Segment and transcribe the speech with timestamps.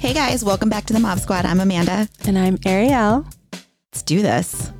[0.00, 1.44] Hey guys, welcome back to the Mob Squad.
[1.44, 2.08] I'm Amanda.
[2.24, 3.26] And I'm Ariel.
[3.52, 4.72] Let's do this.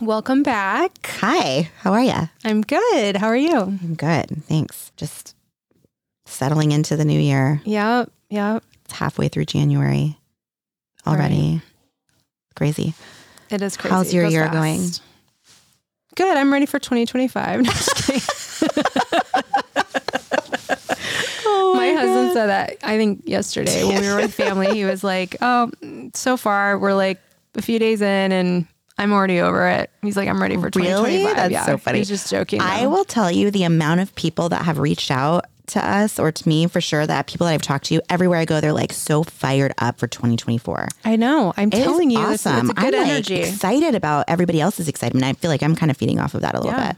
[0.00, 1.06] Welcome back.
[1.20, 2.30] Hi, how are you?
[2.42, 3.16] I'm good.
[3.16, 3.54] How are you?
[3.56, 4.44] I'm good.
[4.44, 4.92] Thanks.
[4.96, 5.34] Just
[6.24, 7.60] settling into the new year.
[7.64, 8.10] Yep.
[8.30, 8.64] Yep.
[8.86, 10.16] It's halfway through January
[11.06, 11.60] already.
[12.54, 12.94] Crazy.
[13.50, 13.94] It is crazy.
[13.94, 14.54] How's your year fast.
[14.54, 14.90] going?
[16.14, 16.36] Good.
[16.36, 17.60] I'm ready for 2025.
[17.66, 18.22] No, just kidding.
[21.74, 25.36] my husband said that I think yesterday when we were with family, he was like,
[25.40, 25.70] "Oh,
[26.14, 27.18] so far we're like
[27.54, 28.66] a few days in, and
[28.98, 31.24] I'm already over it." He's like, "I'm ready for Really?
[31.24, 31.64] That's yeah.
[31.66, 31.98] so funny.
[31.98, 32.60] He's just joking.
[32.60, 36.30] I will tell you the amount of people that have reached out to us or
[36.30, 38.92] to me for sure that people that I've talked to everywhere I go, they're like
[38.92, 40.86] so fired up for 2024.
[41.04, 41.52] I know.
[41.56, 42.70] I'm It telling you, awesome.
[42.70, 43.40] it's a good I'm energy.
[43.40, 45.24] like excited about everybody else's excitement.
[45.24, 46.88] I feel like I'm kind of feeding off of that a little Yeah.
[46.92, 46.96] bit.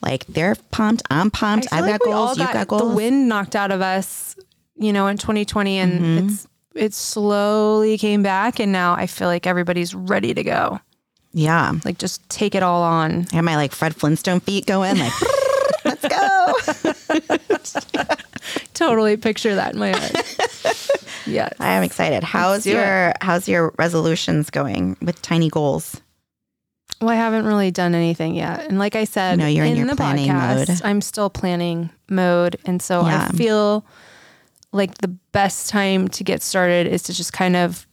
[0.00, 1.66] Like they're pumped, I'm pumped.
[1.72, 2.82] I've got like we goals, you've got goals.
[2.82, 4.36] The wind knocked out of us,
[4.84, 6.26] you know, in 2020, and Mm-hmm.
[6.28, 10.80] it's it slowly came back, and now I feel like everybody's ready to go.
[11.32, 11.72] yeah.
[11.84, 13.26] Like just take it all on.
[13.32, 15.12] I have my like Fred Flintstone feet going, like
[15.84, 16.54] let's go.
[18.74, 20.12] Totally picture that in my head.
[21.26, 21.54] yes.
[21.60, 22.22] I am excited.
[22.24, 26.00] How's your how's your resolutions going with tiny goals?
[27.00, 29.86] Well, I haven't really done anything yet, and like I said, No, you're in your
[29.86, 30.80] the planning podcast, mode.
[30.84, 33.28] I'm still planning mode, and so Yeah.
[33.30, 33.84] I feel
[34.74, 37.86] like the best time to get started is to just kind of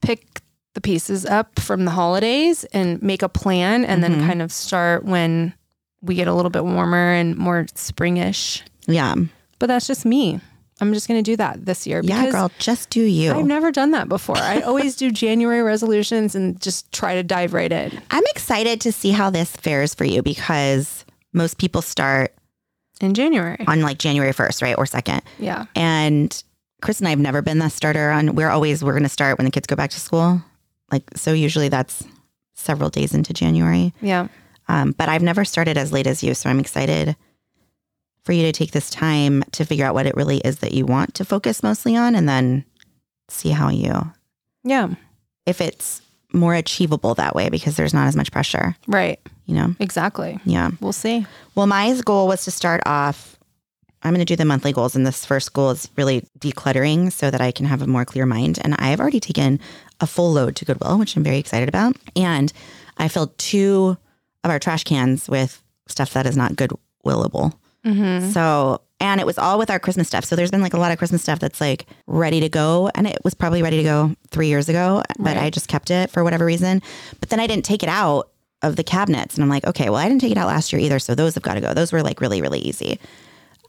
[0.00, 0.40] pick
[0.74, 4.18] the pieces up from the holidays and make a plan, and Mm-hmm.
[4.18, 5.54] then kind of start when
[6.00, 8.62] we get a little bit warmer and more springish.
[8.86, 9.14] Yeah.
[9.58, 10.40] But that's just me.
[10.80, 13.30] I'm just going to do that this year Yeah, girl, just do you.
[13.32, 14.36] I've never done that before.
[14.38, 18.00] I always do January resolutions and just try to dive right in.
[18.10, 22.34] I'm excited to see how this fares for you because most people start
[23.02, 23.64] In January.
[23.66, 24.74] on like January 1st, right?
[24.78, 25.20] Or 2nd.
[25.38, 25.66] Yeah.
[25.74, 26.42] And
[26.80, 29.44] Chris and I have never been the starter on we're always we're gonna start when
[29.44, 30.42] the kids go back to school.
[30.90, 32.04] Like so usually that's
[32.54, 33.92] several days into January.
[34.00, 34.28] Yeah.
[34.68, 36.34] Um, but I've never started as late as you.
[36.34, 37.16] So I'm excited
[38.24, 40.86] for you to take this time to figure out what it really is that you
[40.86, 42.64] want to focus mostly on and then
[43.28, 44.12] see how you
[44.62, 44.90] Yeah.
[45.44, 46.00] if it's
[46.32, 49.18] more achievable that way because there's not as much pressure, Right.
[49.52, 49.74] You know?
[49.80, 50.40] Exactly.
[50.44, 50.70] Yeah.
[50.80, 51.26] We'll see.
[51.54, 53.38] Well, my goal was to start off.
[54.02, 57.30] I'm going to do the monthly goals, and this first goal is really decluttering so
[57.30, 58.58] that I can have a more clear mind.
[58.64, 59.60] And I have already taken
[60.00, 61.96] a full load to Goodwill, which I'm very excited about.
[62.16, 62.52] And
[62.96, 63.96] I filled two
[64.42, 67.52] of our trash cans with stuff that is not Goodwillable.
[67.84, 68.30] Mm-hmm.
[68.30, 70.24] So, and it was all with our Christmas stuff.
[70.24, 72.90] So there's been like a lot of Christmas stuff that's like ready to go.
[72.94, 76.10] And it was probably ready to go three years ago, but I just kept it
[76.10, 76.80] for whatever reason.
[77.20, 78.31] But then I didn't take it out
[78.62, 79.34] of the cabinets.
[79.34, 80.98] And I'm like, okay, well, I didn't take it out last year either.
[80.98, 81.74] So those have got to go.
[81.74, 82.98] Those were like really, really easy.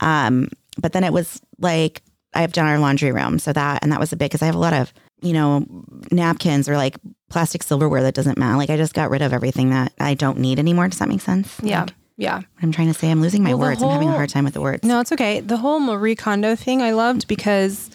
[0.00, 2.02] Um, but then it was like,
[2.34, 3.38] I've done our laundry room.
[3.38, 5.64] So that, and that was a big, cause I have a lot of, you know,
[6.10, 6.96] napkins or like
[7.30, 8.56] plastic silverware that doesn't matter.
[8.56, 10.88] Like I just got rid of everything that I don't need anymore.
[10.88, 11.56] Does that make sense?
[11.62, 11.82] Yeah.
[11.82, 12.36] Like, Yeah.
[12.38, 13.82] what I'm trying to say, I'm losing my Well, words.
[13.82, 14.82] I'm having a hard time with the words.
[14.84, 15.40] No, it's okay.
[15.40, 17.90] The whole Marie Kondo thing I loved because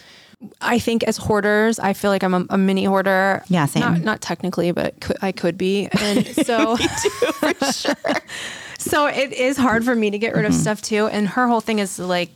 [0.62, 3.44] I think as hoarders, I feel like I'm a, a mini hoarder.
[3.50, 3.82] Yeah, same.
[3.82, 5.90] Not, not technically, but could, I could be.
[6.00, 6.78] And so,
[8.78, 10.54] so it is hard for me to get rid Mm-hmm.
[10.54, 11.08] of stuff too.
[11.08, 12.30] And her whole thing is to like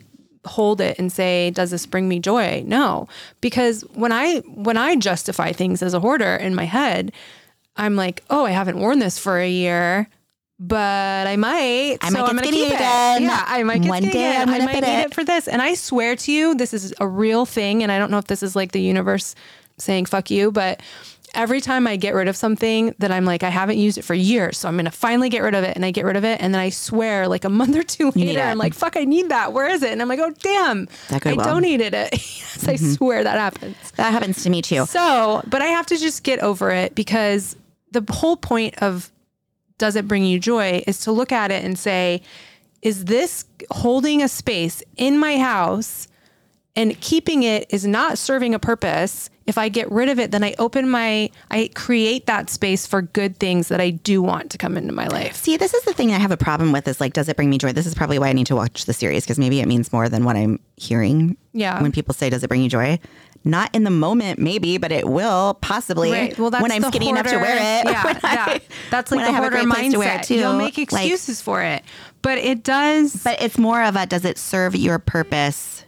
[0.46, 2.64] hold it and say, does this bring me joy?
[2.68, 3.08] No,
[3.40, 7.14] because when I, when I justify things as a hoarder in my head,
[7.78, 10.10] I'm like, oh, I haven't worn this for a year.
[10.66, 11.98] But I might.
[12.02, 13.22] I so might get I'm gonna keep again.
[13.24, 14.42] Yeah, I might get One skinny day again.
[14.44, 15.06] I'm gonna might fit need it.
[15.08, 15.48] it for this.
[15.48, 17.84] And I swear to you, this is a real thing.
[17.84, 19.36] And I don't know if this is like the universe
[19.78, 20.82] saying fuck you, but
[21.36, 24.14] every time I get rid of something that I'm like, I haven't used it for
[24.14, 24.58] years.
[24.60, 25.76] So I'm going to finally get rid of it.
[25.76, 26.40] And I get rid of it.
[26.40, 28.42] And then I swear, like a month or two later.
[28.42, 29.52] I'm like, fuck, I need that.
[29.52, 29.92] Where is it?
[29.92, 30.86] And I'm like, oh, damn.
[31.10, 31.46] That I Goodwill.
[31.48, 31.94] don't it.
[32.12, 32.86] yes, I Mm-hmm.
[32.94, 33.76] swear that happens.
[33.96, 34.86] That happens to me too.
[34.86, 37.56] So, but I have to just get over it because
[37.92, 39.12] the whole point of
[39.78, 42.22] does it bring you joy is to look at it and say,
[42.82, 46.08] is this holding a space in my house
[46.76, 49.30] and keeping it is not serving a purpose?
[49.46, 53.02] If I get rid of it, then I open my, I create that space for
[53.02, 55.36] good things that I do want to come into my life.
[55.36, 57.50] See, this is the thing I have a problem with is like, does it bring
[57.50, 57.74] me joy?
[57.74, 60.08] This is probably why I need to watch the series because maybe it means more
[60.08, 61.36] than what I'm hearing.
[61.52, 61.82] Yeah.
[61.82, 63.00] When people say, does it bring you joy?
[63.46, 66.40] Not in the moment, maybe, but it will possibly Right.
[66.40, 67.86] Well, when I'm skinny enough to wear it.
[67.92, 70.20] Yeah, I- That's like the I have a hoarder great place to wear mindset.
[70.22, 70.36] it, too.
[70.36, 71.84] You'll make Like- excuses for it,
[72.22, 73.22] but it does.
[73.24, 75.84] But it's more of a does it serve your purpose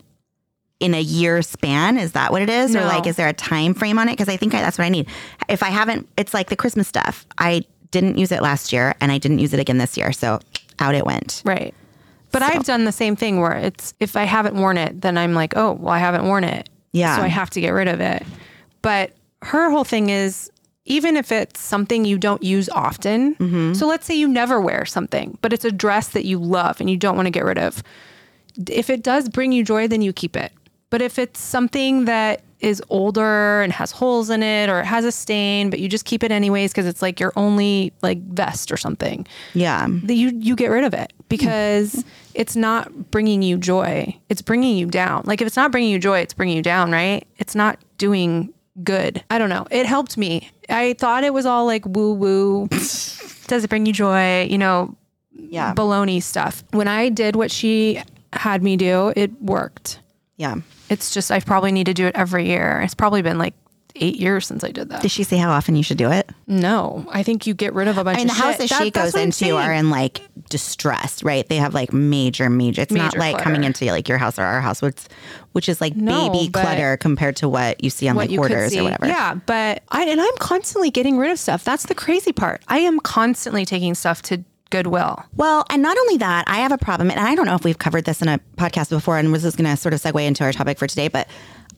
[0.82, 1.98] in a year span?
[1.98, 2.76] Is that what it is?
[2.76, 4.14] Or like is there a time frame on it?
[4.14, 5.08] Because I think I, that's what I need.
[5.48, 7.26] If I haven't, it's like the Christmas stuff.
[7.38, 10.12] I didn't use it last year and I didn't use it again this year.
[10.12, 10.40] So
[10.80, 11.42] out it went.
[11.46, 11.74] right.
[12.34, 15.34] But I've done the same thing where it's if I haven't worn it, then I'm
[15.34, 16.68] like, oh, well, I haven't worn it.
[16.96, 17.18] Yeah.
[17.18, 18.24] So I have to get rid of it.
[18.82, 19.12] But
[19.42, 20.50] her whole thing is
[20.86, 23.36] even if it's something you don't use often.
[23.36, 23.74] Mm-hmm.
[23.74, 26.90] So let's say you never wear something, but it's a dress that you love and
[26.90, 27.84] you don't want to get rid of.
[28.70, 30.54] If it does bring you joy, then you keep it.
[30.92, 35.06] But if it's something that is older and has holes in it or it has
[35.06, 38.72] a stain, but you just keep it anyways because it's like your only like vest
[38.72, 39.88] or something, Yeah.
[40.04, 42.04] that you you get rid of it because
[42.34, 44.16] it's not bringing you joy.
[44.30, 45.24] It's bringing you down.
[45.26, 47.28] Like if it's not bringing you joy, it's bringing you down, right?
[47.38, 48.54] It's not doing
[48.84, 49.24] good.
[49.30, 49.68] I don't know.
[49.70, 50.50] It helped me.
[50.70, 52.68] I thought it was all like woo woo.
[53.48, 54.44] Does it bring you joy?
[54.46, 54.96] You know,
[55.34, 55.74] Yeah.
[55.76, 56.64] baloney stuff.
[56.72, 58.02] When I did what she
[58.34, 60.00] had me do, it worked.
[60.38, 60.56] Yeah.
[60.90, 62.82] It's just I probably need to do it every year.
[62.82, 63.54] It's probably been like
[63.98, 65.02] eight years since I did that.
[65.02, 66.30] Did she say how often you should do it?
[66.48, 68.70] No, I think you get rid of a bunch I mean, the of house shit.
[68.70, 71.48] that she goes into are in like distress, right?
[71.48, 72.82] They have like major, major.
[72.82, 75.02] It's not Major like coming into like your house or our house, which,
[75.54, 78.84] which is like No, baby clutter compared to what you see on like Hoarders or
[78.84, 79.08] whatever.
[79.08, 81.64] Yeah, but I and I'm constantly getting rid of stuff.
[81.64, 82.62] That's the crazy part.
[82.68, 85.24] I am constantly taking stuff to Goodwill.
[85.36, 87.78] Well, and not only that, I have a problem, and I don't know if we've
[87.78, 90.44] covered this in a podcast before, and was just going to sort of segue into
[90.44, 91.28] our topic for today, but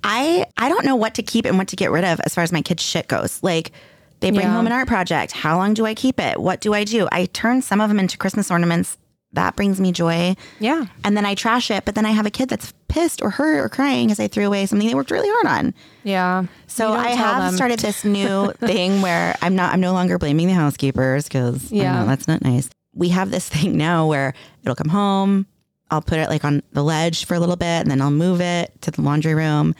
[0.03, 2.43] I I don't know what to keep and what to get rid of as far
[2.43, 3.41] as my kids' shit goes.
[3.43, 3.71] Like
[4.19, 4.53] they bring Yeah.
[4.53, 5.31] home an art project.
[5.31, 6.39] How long do I keep it?
[6.39, 7.07] What do I do?
[7.11, 8.97] I turn some of them into Christmas ornaments.
[9.33, 10.35] That brings me joy.
[10.59, 10.85] Yeah.
[11.03, 13.59] And then I trash it, but then I have a kid that's pissed or hurt
[13.59, 15.73] or crying because I threw away something they worked really hard on.
[16.03, 16.45] Yeah.
[16.67, 17.55] So I have them.
[17.55, 22.05] started this new thing where I'm not I'm no longer blaming the housekeepers because Yeah.
[22.05, 22.69] that's not nice.
[22.97, 24.33] We have this thing now where
[24.63, 25.45] it'll come home,
[25.89, 28.41] I'll put it like on the ledge for a little bit, and then I'll move
[28.41, 29.73] it to the laundry room,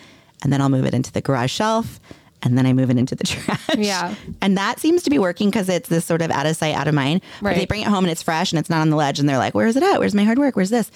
[0.44, 2.00] and then I'll move it into the garage shelf,
[2.44, 3.76] and then I move it into the trash.
[3.76, 4.16] Yeah.
[4.42, 6.88] And that seems to be working because it's this sort of out of sight, out
[6.88, 7.22] of mind.
[7.42, 9.28] But they bring it home and it's fresh and it's not on the ledge, and
[9.28, 10.00] they're like, "Where's it at?
[10.00, 10.56] Where's my hard work?
[10.56, 10.92] Where's this?"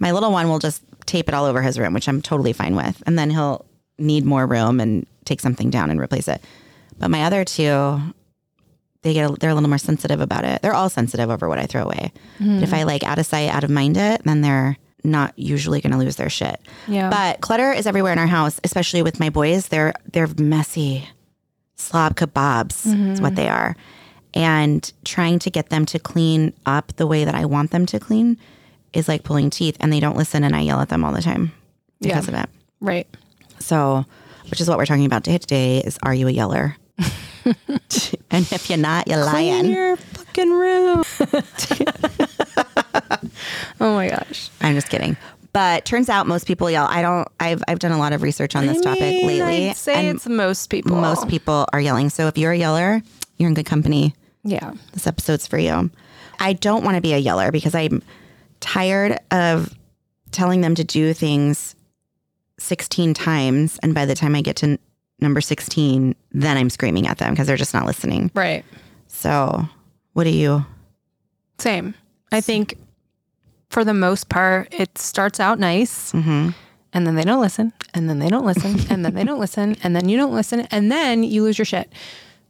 [0.00, 2.74] My little one will just tape it all over his room, which I'm totally fine
[2.74, 3.64] with, and then he'll
[3.98, 6.42] need more room and take something down and replace it.
[6.98, 8.00] But my other two,
[9.02, 10.62] they get they're a little more sensitive about it.
[10.62, 12.12] They're all sensitive over what I throw away.
[12.38, 12.74] But if hmm.
[12.74, 15.98] I like out of sight, out of mind it, then they're not usually going to
[15.98, 16.60] lose their shit.
[16.86, 17.10] Yeah.
[17.10, 19.68] But clutter is everywhere in our house, especially with my boys.
[19.68, 21.08] They're they're messy.
[21.76, 23.34] Slob kebabs is what mm-hmm.
[23.36, 23.76] they are.
[24.34, 28.00] And trying to get them to clean up the way that I want them to
[28.00, 28.36] clean
[28.92, 31.22] is like pulling teeth and they don't listen and I yell at them all the
[31.22, 31.52] time
[32.00, 32.34] because Yeah.
[32.34, 32.50] of it.
[32.80, 33.06] Right.
[33.60, 34.04] So,
[34.50, 36.76] which is what we're talking about day today is are you a yeller?
[38.30, 39.70] and if you're not, you're Clean lying.
[39.72, 41.02] your fucking room.
[43.80, 44.50] oh my gosh.
[44.60, 45.16] I'm just kidding.
[45.52, 46.86] But turns out most people yell.
[46.88, 49.70] I don't I've I've done a lot of research on this I topic mean, lately.
[49.70, 50.96] I'd say it's most people.
[50.96, 52.10] most people are yelling.
[52.10, 53.02] So if you're a yeller,
[53.38, 54.14] you're in good company.
[54.44, 54.72] Yeah.
[54.92, 55.90] This episode's for you.
[56.38, 58.02] I don't want to be a yeller because I'm
[58.60, 59.74] tired of
[60.30, 61.74] telling them to do things
[62.58, 63.78] 16 times.
[63.82, 64.78] And by the time I get to
[65.20, 68.30] number 16, then I'm screaming at them because they're just not listening.
[68.34, 68.64] Right.
[69.06, 69.68] So,
[70.12, 70.64] what do you?
[71.58, 71.94] Same.
[72.30, 72.74] I think
[73.70, 76.50] for the most part, it starts out nice Mm-hmm.
[76.92, 79.76] and then they don't listen and then they don't listen and then they don't listen
[79.82, 81.90] and then you don't listen and then you lose your shit.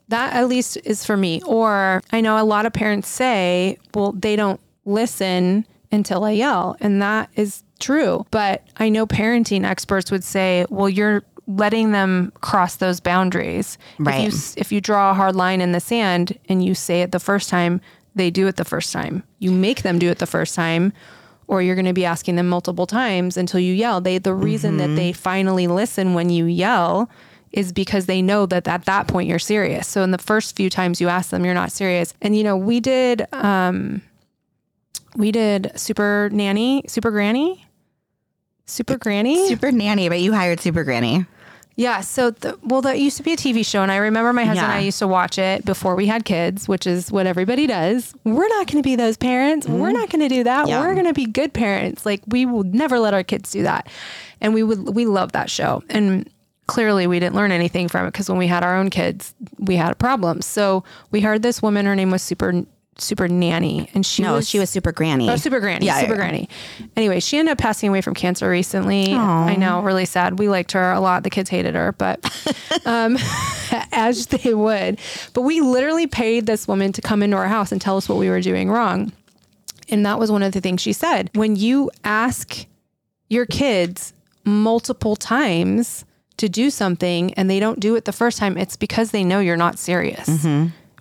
[0.09, 1.43] That at least is for me.
[1.47, 6.77] Or I know a lot of parents say, well, they don't listen until I yell.
[6.81, 8.25] And that is true.
[8.31, 13.79] But I know parenting experts would say, well, you're letting them cross those boundaries.
[13.99, 14.33] If Right.
[14.33, 17.19] you, if you draw a hard line in the sand and you say it the
[17.19, 17.81] first time,
[18.15, 19.23] they do it the first time.
[19.39, 20.93] You make them do it the first time
[21.47, 24.01] or you're going to be asking them multiple times until you yell.
[24.03, 27.09] They the reason that they finally listen when you yell
[27.53, 29.89] is because they know that at that point you're serious.
[29.89, 32.13] So in the first few times you ask them, you're not serious.
[32.21, 34.03] And you know, we did um
[35.17, 37.65] we did super nanny, super granny,
[38.67, 39.49] super granny.
[39.49, 41.25] Super nanny, but you hired Super Granny.
[41.79, 42.01] Yeah.
[42.01, 44.67] So, the, well, that used to be a TV show, and I remember my husband
[44.67, 48.13] and I used to watch it before we had kids, which is what everybody does.
[48.25, 49.65] We're not going to be those parents.
[49.65, 49.79] Mm-hmm.
[49.79, 50.67] We're not going to do that.
[50.67, 50.81] Yeah.
[50.81, 52.05] We're going to be good parents.
[52.05, 53.89] Like we would never let our kids do that,
[54.41, 54.93] and we would.
[54.93, 56.29] We love that show, and
[56.67, 59.77] clearly we didn't learn anything from it because when we had our own kids, we
[59.77, 60.43] had a problem.
[60.43, 60.83] So
[61.13, 61.87] we heard this woman.
[61.87, 62.65] Her name was Super
[63.01, 65.31] Super Nanny, and she No, was she was Super Granny.
[65.31, 65.87] Oh, super granny.
[65.87, 66.17] Yeah, super yeah.
[66.17, 66.49] granny.
[66.97, 69.15] Anyway, she ended up passing away from cancer recently.
[69.15, 70.39] I know, really sad.
[70.39, 71.23] We liked her a lot.
[71.23, 72.19] The kids hated her, but
[72.87, 73.17] um,
[73.93, 74.99] as they would.
[75.33, 78.19] But we literally paid this woman to come into our house and tell us what
[78.19, 79.13] we were doing wrong.
[79.89, 81.31] And that was one of the things she said.
[81.35, 82.67] When you ask
[83.29, 84.13] your kids
[84.45, 86.05] multiple times
[86.39, 89.41] to do something and they don't do it the first time, it's because they know
[89.41, 90.29] you're not serious.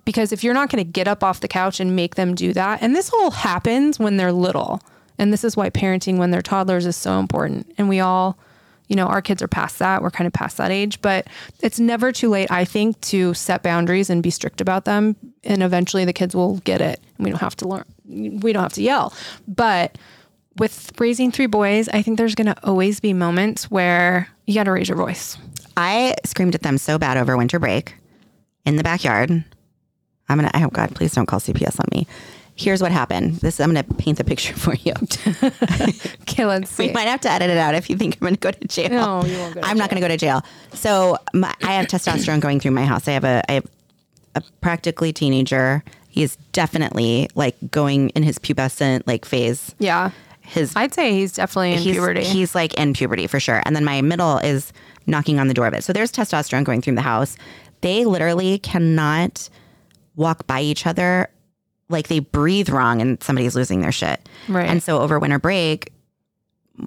[0.07, 2.53] Because if you're not going to get up off the couch and make them do
[2.53, 4.81] that, and this all happens when they're little,
[5.19, 7.73] And this is why parenting when they're toddlers is so important.
[7.77, 8.37] And we all,
[8.87, 10.01] you know, our kids are past that.
[10.01, 11.27] We're kind of past that age, but
[11.61, 15.15] it's never too late, I think, to set boundaries and be strict about them.
[15.43, 17.01] And eventually the kids will get it.
[17.17, 19.13] And we don't have to learn, we don't have to yell.
[19.45, 19.97] But
[20.57, 24.63] with raising three boys, I think there's going to always be moments where you got
[24.63, 25.37] to raise your voice.
[25.75, 27.95] I screamed at them so bad over winter break
[28.65, 29.43] in the backyard.
[30.29, 30.51] I'm gonna.
[30.53, 32.07] I oh God, please don't call CPS on me.
[32.55, 33.35] Here's what happened.
[33.35, 34.93] This I'm gonna paint the picture for you.
[36.29, 36.87] Okay, let's see.
[36.87, 38.89] We might have to edit it out if you think I'm gonna go to jail.
[38.89, 40.43] No, you won't go to I'm not gonna go to jail.
[40.73, 43.07] So my, I have testosterone going through my house.
[43.07, 43.65] I have a I have
[44.35, 45.83] a practically teenager.
[46.09, 49.73] He is definitely like going in his pubescent like phase.
[49.79, 50.11] Yeah.
[50.41, 52.23] His I'd say he's definitely in he's, puberty.
[52.23, 53.63] He's like in puberty for sure.
[53.65, 54.71] And then my middle is
[55.07, 55.83] knocking on the door of it.
[55.83, 57.35] So there's testosterone going through the house.
[57.81, 59.49] They literally cannot
[60.17, 61.29] walk by each other.
[61.89, 64.27] Like they breathe wrong and somebody's losing their shit.
[64.49, 64.67] Right.
[64.67, 65.93] And so over winter break,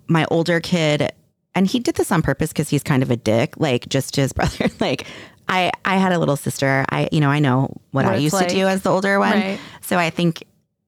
[0.07, 1.11] my older kid,
[1.55, 4.21] and he did this on purpose because he's kind of a dick, like just to
[4.21, 4.67] his brother.
[4.79, 5.07] like
[5.49, 6.85] I, I had a little sister.
[6.91, 8.49] I, you know, I know what, What I used like.
[8.49, 9.33] to do as the older one.
[9.33, 9.61] Right.
[9.81, 10.45] So I think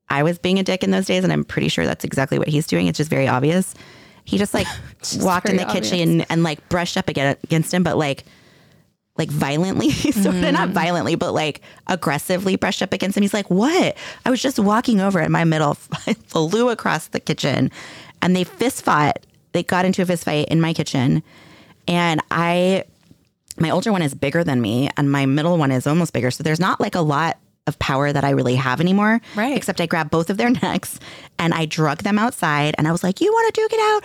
[0.09, 2.49] I was being a dick in those days, and I'm pretty sure that's exactly what
[2.49, 2.87] he's doing.
[2.87, 3.75] It's just very obvious.
[4.25, 4.67] He just like
[5.17, 8.25] walked in the very kitchen and, and like brushed up against him, but like
[9.17, 10.73] like violently, sort of not mm-hmm.
[10.73, 13.23] violently, but like aggressively brushed up against him.
[13.23, 15.75] He's like, "What?" I was just walking over, and my middle
[16.27, 17.71] flew across the kitchen,
[18.21, 19.25] and they fist fought.
[19.53, 21.23] They got into a fist fight in my kitchen,
[21.87, 22.85] and I,
[23.59, 26.31] my older one is bigger than me, and my middle one is almost bigger.
[26.31, 29.21] So there's not like a lot of power that I really have anymore.
[29.37, 29.57] Right.
[29.57, 30.99] Except I grabbed both of their necks
[31.39, 34.03] and I drug them outside, and I was like, "You want to duke it out?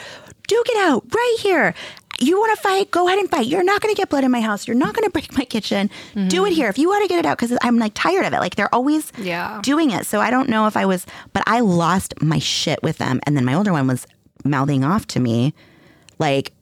[0.48, 1.74] Duke it out right here."
[2.20, 2.90] You want to fight?
[2.92, 3.46] Go ahead and fight.
[3.48, 4.68] You're not going to get blood in my house.
[4.68, 5.90] You're not going to break my kitchen.
[6.16, 6.28] Mm-hmm.
[6.30, 6.68] Do it here.
[6.70, 8.40] If you want to get it out, because I'm like tired of it.
[8.40, 9.60] Like they're always Yeah.
[9.64, 10.06] doing it.
[10.08, 13.20] So I don't know if I was, but I lost my shit with them.
[13.26, 14.08] And then my older one was
[14.44, 15.54] mouthing off to me,
[16.20, 16.54] like,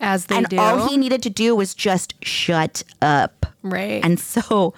[0.00, 0.58] As they and do.
[0.58, 3.46] all he needed to do was just shut up.
[3.62, 4.02] right.
[4.04, 4.72] And so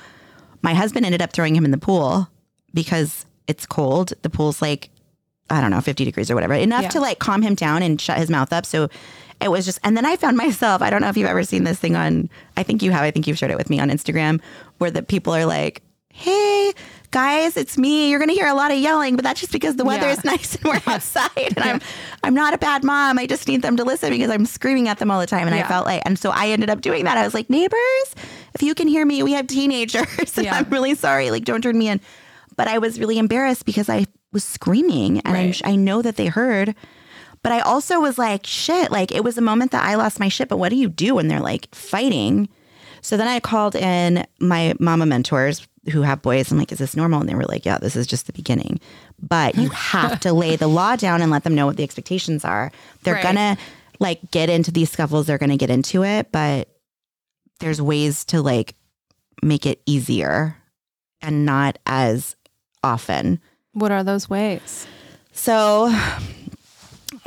[0.62, 2.28] my husband ended up throwing him in the pool
[2.74, 4.12] because it's cold.
[4.22, 4.90] The pool's like,
[5.50, 6.88] I don't know, 50 degrees or whatever, enough Yeah.
[6.90, 8.66] to like calm him down and shut his mouth up.
[8.66, 8.88] So
[9.40, 11.64] it was just, and then I found myself, I don't know if you've ever seen
[11.64, 13.90] this thing on, I think you have, I think you've shared it with me on
[13.90, 14.40] Instagram,
[14.78, 16.72] where the people are like, hey,
[17.10, 18.08] guys, it's me.
[18.08, 20.12] You're going to hear a lot of yelling, but that's just because the weather Yeah.
[20.12, 21.30] is nice and we're outside.
[21.36, 21.80] And I'm,
[22.22, 23.18] I'm not a bad mom.
[23.18, 25.46] I just need them to listen because I'm screaming at them all the time.
[25.46, 27.18] And I felt like, and so I ended up doing that.
[27.18, 28.14] I was like, neighbors,
[28.54, 30.06] if you can hear me, we have teenagers.
[30.38, 30.54] and Yeah.
[30.54, 31.30] I'm really sorry.
[31.30, 32.00] Like, don't turn me in.
[32.56, 35.60] But I was really embarrassed because I was screaming and Right.
[35.64, 36.74] I, I know that they heard.
[37.46, 40.28] But I also was like, shit, like it was a moment that I lost my
[40.28, 40.48] shit.
[40.48, 42.48] But what do you do when they're like fighting?
[43.02, 46.50] So then I called in my mama mentors who have boys.
[46.50, 47.20] I'm like, is this normal?
[47.20, 48.80] And they were like, yeah, this is just the beginning.
[49.22, 52.44] But you have to lay the law down and let them know what the expectations
[52.44, 52.72] are.
[53.04, 53.22] They're Right.
[53.22, 53.56] gonna
[54.00, 56.68] like get into these scuffles, they're gonna get into it, but
[57.60, 58.74] there's ways to like
[59.40, 60.56] make it easier
[61.22, 62.34] and not as
[62.82, 63.40] often.
[63.72, 64.88] what are those ways?
[65.30, 65.94] So,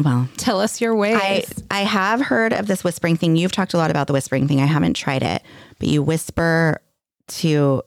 [0.03, 1.15] well, Tell us your ways.
[1.17, 3.35] I I have heard of this whispering thing.
[3.35, 4.61] You've talked a lot about the whispering thing.
[4.61, 5.41] I haven't tried it,
[5.79, 6.81] but you whisper
[7.27, 7.83] to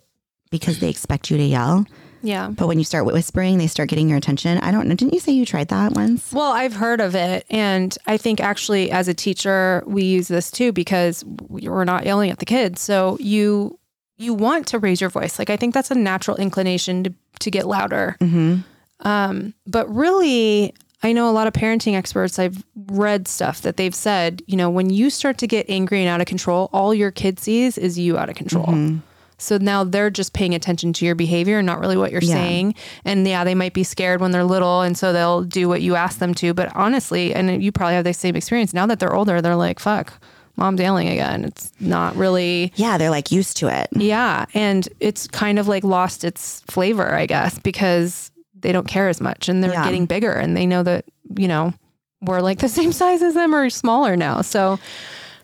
[0.51, 1.87] because they expect you to yell.
[2.23, 2.49] yeah.
[2.49, 4.59] But when you start whispering, they start getting your attention.
[4.59, 4.95] I don't know.
[4.95, 6.31] Didn't you say you tried that once?
[6.33, 7.47] Well, I've heard of it.
[7.51, 12.31] And I think actually, as a teacher, we use this too because we're not yelling
[12.31, 12.81] at the kids.
[12.83, 13.79] So you
[14.19, 15.39] you want to raise your voice.
[15.39, 18.17] Like I think that's a natural inclination to, to get louder.
[18.21, 18.61] Mm-hmm.
[19.05, 23.95] Um, but really, I know a lot of parenting experts, I've read stuff that they've
[23.95, 27.11] said, you know, when you start to get angry and out of control, all your
[27.11, 28.67] kid sees is you out of control.
[28.67, 28.99] Mm-hmm.
[29.39, 32.35] So now they're just paying attention to your behavior and not really what you're Yeah.
[32.35, 32.75] saying.
[33.05, 34.83] And yeah, they might be scared when they're little.
[34.83, 36.55] And so they'll do what you ask them to.
[36.55, 39.81] But honestly, and you probably have the same experience now that they're older, they're like,
[39.81, 40.13] fuck,
[40.57, 41.45] mom's yelling again.
[41.45, 42.73] It's not really.
[42.77, 43.89] Yeah, they're like used to it.
[43.97, 44.45] Yeah.
[44.55, 48.31] And it's kind of like lost its flavor, I guess, because
[48.63, 49.85] they don't care as much and they're Yeah.
[49.85, 51.05] getting bigger and they know that,
[51.37, 51.75] you know,
[52.21, 54.41] we're like the same size as them or smaller now.
[54.43, 54.79] So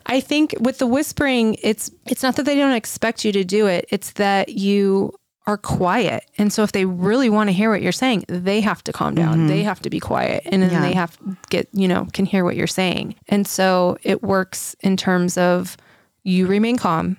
[0.06, 3.66] I think with the whispering, it's it's not that they don't expect you to do
[3.66, 5.12] it, it's that you
[5.46, 6.24] are quiet.
[6.36, 9.14] And so if they really want to hear what you're saying, they have to calm
[9.14, 9.34] down.
[9.34, 9.46] Mm-hmm.
[9.48, 10.82] They have to be quiet and then Yeah.
[10.82, 13.14] they have to get, you know, can hear what you're saying.
[13.28, 15.76] And so it works in terms of
[16.22, 17.16] you remain calm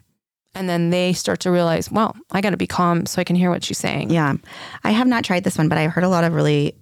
[0.55, 3.35] and then they start to realize, well, I got to be calm so I can
[3.35, 4.09] hear what she's saying.
[4.09, 4.35] Yeah.
[4.83, 6.75] I have not tried this one, but I've heard a lot of really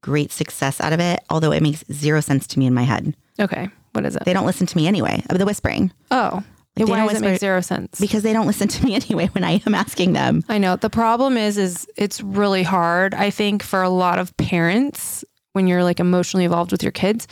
[0.00, 3.14] great success out of it, although it makes zero sense to me in my head.
[3.38, 3.68] Okay.
[3.92, 4.24] What is it?
[4.24, 6.42] They don't listen to me anyway, of the whispering, oh,
[6.74, 8.00] they why does it make zero sense?
[8.00, 10.42] because they don't listen to me anyway when I am asking them.
[10.48, 10.76] I know.
[10.76, 15.66] The problem is is it's really hard, I think, for a lot of parents when
[15.66, 17.28] you're like emotionally involved with your kids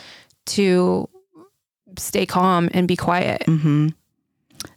[0.47, 1.09] to
[1.97, 3.43] stay calm and be quiet.
[3.45, 3.89] hmm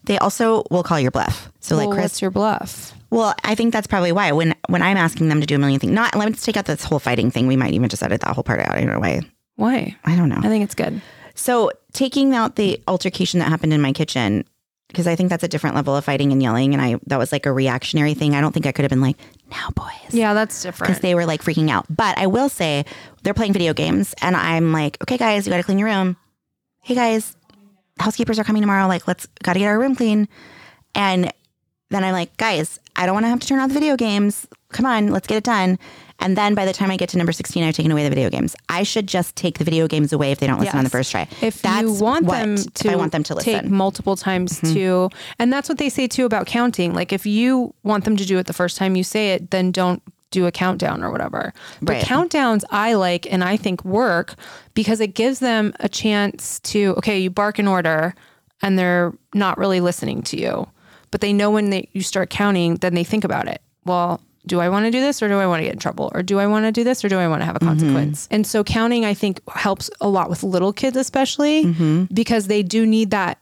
[0.05, 1.51] They also will call your bluff.
[1.61, 2.95] So like Chris, what's your bluff?
[3.11, 5.81] well, I think that's probably why when when I'm asking them to do a million
[5.81, 7.47] things, not let's take out this whole fighting thing.
[7.47, 8.73] We might even just edit that whole part out.
[8.73, 9.21] I don't know why.
[9.57, 9.97] Why?
[10.05, 10.39] I don't know.
[10.39, 11.01] I think it's good.
[11.35, 14.45] So taking out the altercation that happened in my kitchen,
[14.89, 17.33] because I think that's a different level of fighting and yelling, and I that was
[17.33, 18.35] like a reactionary thing.
[18.35, 19.17] I don't think I could have been like,
[19.51, 20.13] now boys.
[20.13, 20.89] Yeah, that's different.
[20.89, 21.87] Because they were like freaking out.
[21.89, 22.85] But I will say
[23.23, 26.17] they're playing video games and I'm like, okay guys, you gotta clean your room.
[26.81, 27.37] Hey guys,
[27.99, 28.87] housekeepers are coming tomorrow.
[28.89, 30.29] Like, let's gotta get our room clean.
[30.95, 31.33] And
[31.91, 34.47] then I'm like, guys, I don't wanna have to turn off the video games.
[34.71, 35.79] Come on, let's get it done.
[36.21, 38.31] And then by the time I get to number 16, I've taken away the video
[38.31, 38.55] games.
[38.69, 41.11] I should just take the video games away if they don't listen on the first
[41.11, 41.29] try.
[41.43, 43.67] if That's you want what- them if to, I want them to take listen.
[43.67, 43.75] Mm-hmm.
[43.77, 46.95] multiple times to, and that's what they say too about counting.
[46.95, 49.71] Like if you want them to do it the first time you say it, then
[49.73, 50.03] don't
[50.35, 51.53] do a countdown or whatever.
[51.81, 52.05] But Right.
[52.05, 54.35] countdowns I like and I think work
[54.75, 58.15] because it gives them a chance to, okay, you bark an order
[58.61, 60.67] and they're not really listening to you.
[61.11, 63.63] But they know when they, you start counting, then they think about it.
[63.85, 66.11] Well, do I want to do this or do I want to get in trouble?
[66.13, 67.69] Or do I want to do this or do I want to have a mm-hmm.
[67.69, 68.29] consequence?
[68.31, 72.05] And so counting, I think, helps a lot with little kids, especially mm-hmm.
[72.13, 73.39] because they do need that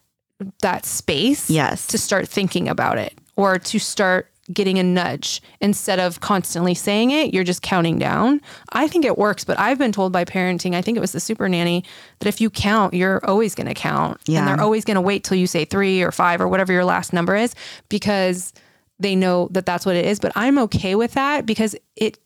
[0.60, 1.86] that space Yes.
[1.86, 5.40] to start thinking about it or to start getting a nudge.
[5.60, 8.40] Instead of constantly saying it you're just counting down.
[8.72, 11.20] I think it works but i've been told by parenting i think it was the
[11.20, 11.84] super nanny
[12.18, 14.20] that if you count you're always going to count.
[14.26, 14.40] Yeah.
[14.40, 16.84] and they're always going to wait till you say three or five or whatever your
[16.84, 17.54] last number is
[17.88, 18.52] because
[18.98, 20.20] they know that that's what it is.
[20.20, 22.18] But i'm okay with that because it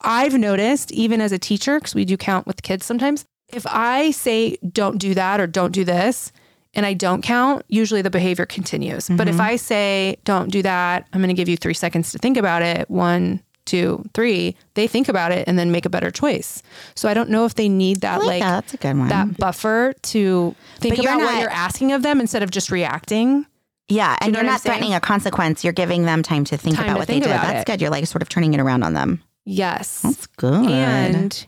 [0.00, 4.10] i've noticed even as a teacher because we do count with kids sometimes if i
[4.10, 6.32] say don't do that or don't do this
[6.78, 9.08] and I don't count, usually the behavior continues.
[9.08, 9.42] But if mm-hmm.
[9.42, 12.62] I say, don't do that, I'm going to give you three seconds to think about
[12.62, 16.62] it one, two, three, they think about it and then make a better choice.
[16.94, 18.50] So I don't know if they need that, I like like, that.
[18.52, 19.08] That's a good one.
[19.08, 23.44] that buffer to think But about what you're asking of them instead of just reacting.
[23.88, 25.64] Yeah, and know you're not threatening a consequence.
[25.64, 27.40] You're giving them time to think Time about to what think they did.
[27.40, 27.66] That's it.
[27.66, 27.80] good.
[27.80, 29.20] You're like sort of turning it around on them.
[29.44, 30.02] Yes.
[30.02, 30.70] That's good.
[30.70, 31.46] And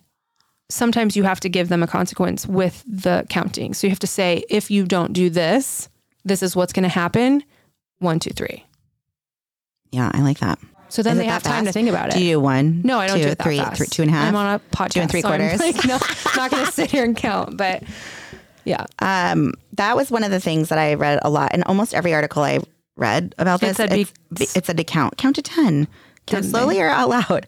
[0.70, 3.74] sometimes you have to give them a consequence with the counting.
[3.74, 5.88] So you have to say, if you don't do this,
[6.24, 7.42] this is what's going to happen.
[7.98, 8.64] One, two, three.
[9.92, 10.58] yeah, I like that.
[10.88, 12.14] So then Is they have time to think about it.
[12.14, 12.82] Do you do one?
[12.82, 13.76] No, I don't two, do it that three, fast.
[13.76, 14.28] three- two and a half.
[14.28, 14.90] I'm on a podcast.
[14.92, 15.58] Two and three quarters.
[15.60, 15.98] so I'm like, no,
[16.36, 17.82] not going to sit here and count, but
[18.64, 18.86] yeah.
[18.98, 22.12] Um, that was one of the things that I read a lot, and almost every
[22.12, 22.58] article I
[22.96, 25.86] read about this, It said be- it said to count, count to ten,
[26.26, 27.46] count slowly or out loud,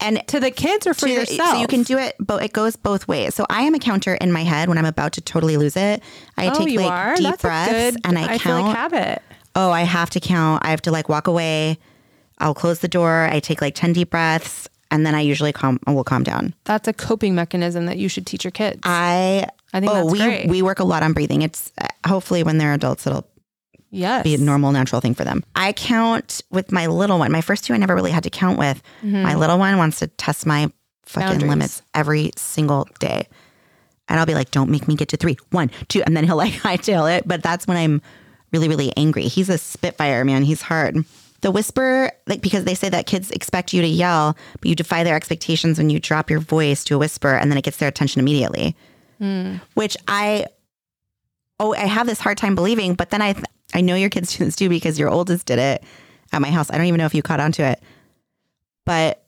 [0.00, 1.50] and To the kids or for to- yourself?
[1.50, 3.34] So you can do it, but it goes both ways.
[3.34, 6.02] So I am a counter in my head when I'm about to totally lose it.
[6.36, 7.16] I Oh, take like are?
[7.16, 8.66] deep That's breaths good, and I, I feel count.
[8.68, 9.22] like habit.
[9.54, 10.64] oh, I have to count.
[10.64, 11.78] I have to like walk away.
[12.38, 13.28] I'll close the door.
[13.30, 15.80] I take like ten deep breaths, and then I usually calm.
[15.86, 16.54] Will calm down.
[16.64, 18.80] That's a coping mechanism that you should teach your kids.
[18.84, 20.48] I I think oh that's we great.
[20.50, 21.40] we work a lot on breathing.
[21.42, 23.26] It's uh, hopefully when they're adults it'll
[23.90, 24.22] yes.
[24.22, 25.44] be a normal, natural thing for them.
[25.54, 27.32] I count with my little one.
[27.32, 28.82] My first two, I never really had to count with.
[29.02, 29.22] Mm-hmm.
[29.22, 30.70] My little one wants to test my
[31.04, 31.50] fucking Boundaries.
[31.50, 33.28] limits every single day.
[34.08, 36.02] And I'll be like, don't make me get to three, one, two.
[36.02, 37.26] And then he'll like hightail it.
[37.26, 38.02] But that's when I'm
[38.52, 39.24] really, really angry.
[39.24, 40.42] He's a spitfire, man.
[40.42, 40.96] He's hard.
[41.42, 45.04] The whisper, like, because they say that kids expect you to yell, but you defy
[45.04, 47.88] their expectations when you drop your voice to a whisper and then it gets their
[47.88, 48.74] attention immediately.
[49.18, 49.56] Hmm.
[49.74, 50.46] Which I
[51.60, 53.34] oh, I have this hard time believing, but then I
[53.74, 55.84] I know your kids do this too because your oldest did it
[56.32, 56.70] at my house.
[56.70, 57.82] I don't even know if you caught on to it,
[58.84, 59.22] but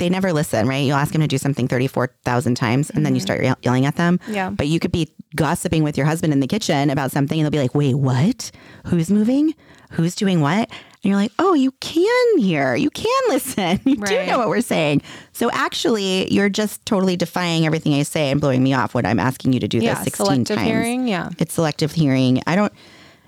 [0.00, 0.78] they never listen, right?
[0.78, 3.26] You'll ask them to do something 34,000 times and then you mm-hmm.
[3.26, 4.18] start ye- yelling at them.
[4.28, 4.48] Yeah.
[4.50, 7.50] But you could be gossiping with your husband in the kitchen about something and they'll
[7.50, 8.50] be like, wait, what?
[8.86, 9.54] Who's moving?
[9.90, 10.70] Who's doing what?
[10.70, 12.74] And you're like, oh, you can hear.
[12.74, 13.80] You can listen.
[13.90, 15.02] You do know what we're saying.
[15.32, 19.18] So actually, you're just totally defying everything I say and blowing me off when I'm
[19.18, 19.94] asking you to do yeah.
[19.94, 20.68] this 16 Selective times.
[20.68, 21.08] hearing.
[21.08, 21.30] Yeah.
[21.38, 22.42] It's selective hearing.
[22.46, 22.72] I don't,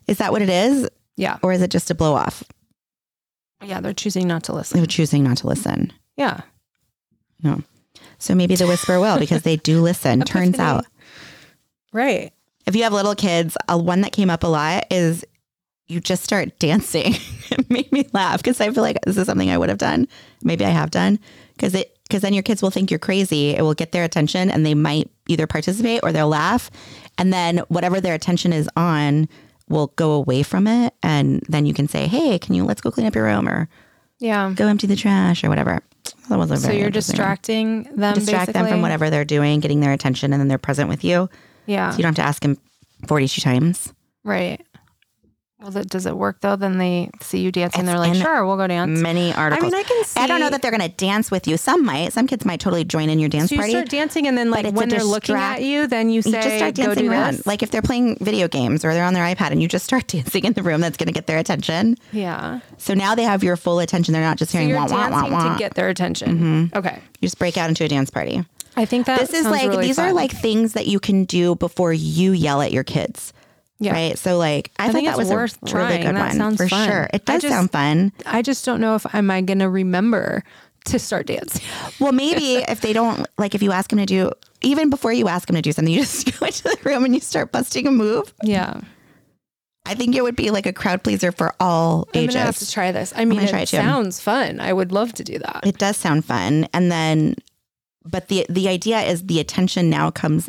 [0.07, 0.89] is that what it is?
[1.17, 1.39] Yeah.
[1.43, 2.43] Or is it just a blow off?
[3.63, 3.81] Yeah.
[3.81, 4.79] They're choosing not to listen.
[4.79, 5.93] They're choosing not to listen.
[6.17, 6.41] Yeah.
[7.43, 7.63] No.
[8.19, 10.21] So maybe the whisper will because they do listen.
[10.23, 10.87] Turns out.
[11.93, 12.33] Right.
[12.67, 15.25] If you have little kids, a one that came up a lot is
[15.89, 17.15] you just start dancing.
[17.51, 20.09] it made me laugh because I feel like this is something I would have done.
[20.43, 21.19] Maybe I have done
[21.55, 23.51] because it because then your kids will think you're crazy.
[23.57, 26.71] It will get their attention and they might either participate or they'll laugh.
[27.17, 29.29] And then whatever their attention is on
[29.69, 30.95] will go away from it.
[31.03, 33.69] And then you can say, Hey, can you let's go clean up your room or
[34.19, 34.53] Yeah.
[34.55, 35.81] go empty the trash or whatever.
[36.29, 38.15] That wasn't So you're distracting them.
[38.15, 41.29] distract them from whatever they're doing, getting their attention, and then they're present with you.
[41.67, 41.91] Yeah.
[41.91, 42.57] So you don't have to ask them
[43.07, 43.93] 42 times.
[44.25, 44.61] Right.
[45.63, 46.57] Well, that, does it work though?
[46.57, 47.85] Then they see you dancing.
[47.87, 49.01] they're like, sure, we'll go dance.
[49.01, 49.73] Many articles.
[49.73, 50.21] I mean, I can see.
[50.21, 51.57] I don't know that they're going to dance with you.
[51.57, 52.13] Some might.
[52.13, 53.73] Some kids might totally join in your dance So you party.
[53.73, 56.57] start dancing, and then like when they're looking at you, then you say, you just
[56.57, 57.35] start "Go dancing do around.
[57.37, 59.85] this." Like if they're playing video games or they're on their iPad and you just
[59.85, 61.97] start dancing in the room, that's going to get their attention.
[62.13, 62.61] yeah.
[62.79, 64.13] So now they have your full attention.
[64.13, 65.53] They're not just So hearing you're wah, wah, wah, dancing wah.
[65.53, 66.39] to get their attention.
[66.73, 66.79] Mm-hmm.
[66.79, 66.99] Okay.
[67.21, 68.45] you just break out into a dance party.
[68.77, 71.55] I think that This is like, really these are like things that you can do
[71.57, 73.33] before you yell at your kids.
[73.83, 73.93] Yeah.
[73.93, 74.19] Right.
[74.19, 76.69] So like, I, thought think that was a worth really good That one sounds for
[76.69, 76.89] fun.
[76.89, 77.11] sure.
[77.13, 78.13] It does just- sound fun.
[78.27, 80.45] I just don't know if am I going to remember
[80.87, 81.63] to start dancing.
[82.01, 84.31] Well, maybe if they don't like, if you ask them to do,
[84.63, 87.15] even before you ask them to do something, you just go into the room and
[87.15, 88.33] you start busting a move.
[88.43, 88.81] Yeah.
[89.85, 92.71] I think it would be like a crowd pleaser for all I'm gonna have to
[92.71, 93.13] try this.
[93.17, 93.79] I mean, gonna it try it too.
[93.79, 94.61] sounds fun.
[94.61, 95.63] I would love to do that.
[95.67, 97.35] It does sound fun, and then,
[98.05, 100.49] but the the idea is the attention now comes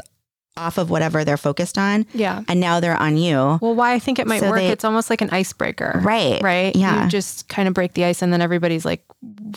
[0.56, 2.44] off of whatever they're focused on, yeah.
[2.48, 3.58] and now they're on you.
[3.62, 6.00] Well, why I think it might So work, they- it's almost like an icebreaker.
[6.04, 6.42] Right.
[6.44, 6.76] Right.
[6.76, 7.04] Yeah.
[7.06, 9.04] You just kind of break the ice and then everybody's like,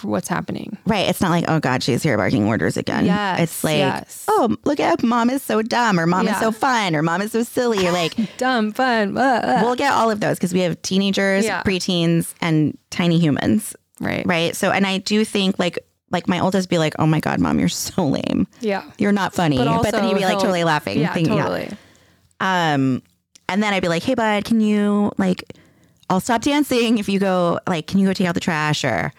[0.03, 0.79] what's happening?
[0.87, 1.09] Right.
[1.09, 3.05] It's not like, oh God, she's here barking orders again.
[3.05, 4.25] Yes, It's like, yes.
[4.29, 7.33] oh, look at mom is so dumb or mom is so fun or mom is
[7.33, 7.83] so silly.
[7.83, 9.19] You're like, Dumb, fun.
[9.19, 9.61] uh, uh.
[9.65, 11.63] we'll get all of those because we have teenagers, Yeah.
[11.63, 13.77] preteens, and tiny humans.
[14.01, 14.25] right.
[14.27, 14.57] Right.
[14.57, 15.79] So, and I do think like,
[16.11, 18.47] like my oldest be like, oh my God, mom, you're so lame.
[18.61, 18.85] Yeah.
[18.99, 19.57] You're not funny.
[19.59, 21.01] But, also then he'd be like totally laughing.
[21.01, 21.69] Yeah, thinking- totally.
[22.41, 23.03] Um,
[23.49, 25.43] and then I'd be like, hey, bud, can you like,
[26.11, 29.13] I'll stop dancing if you go, like, can you go take out the trash or,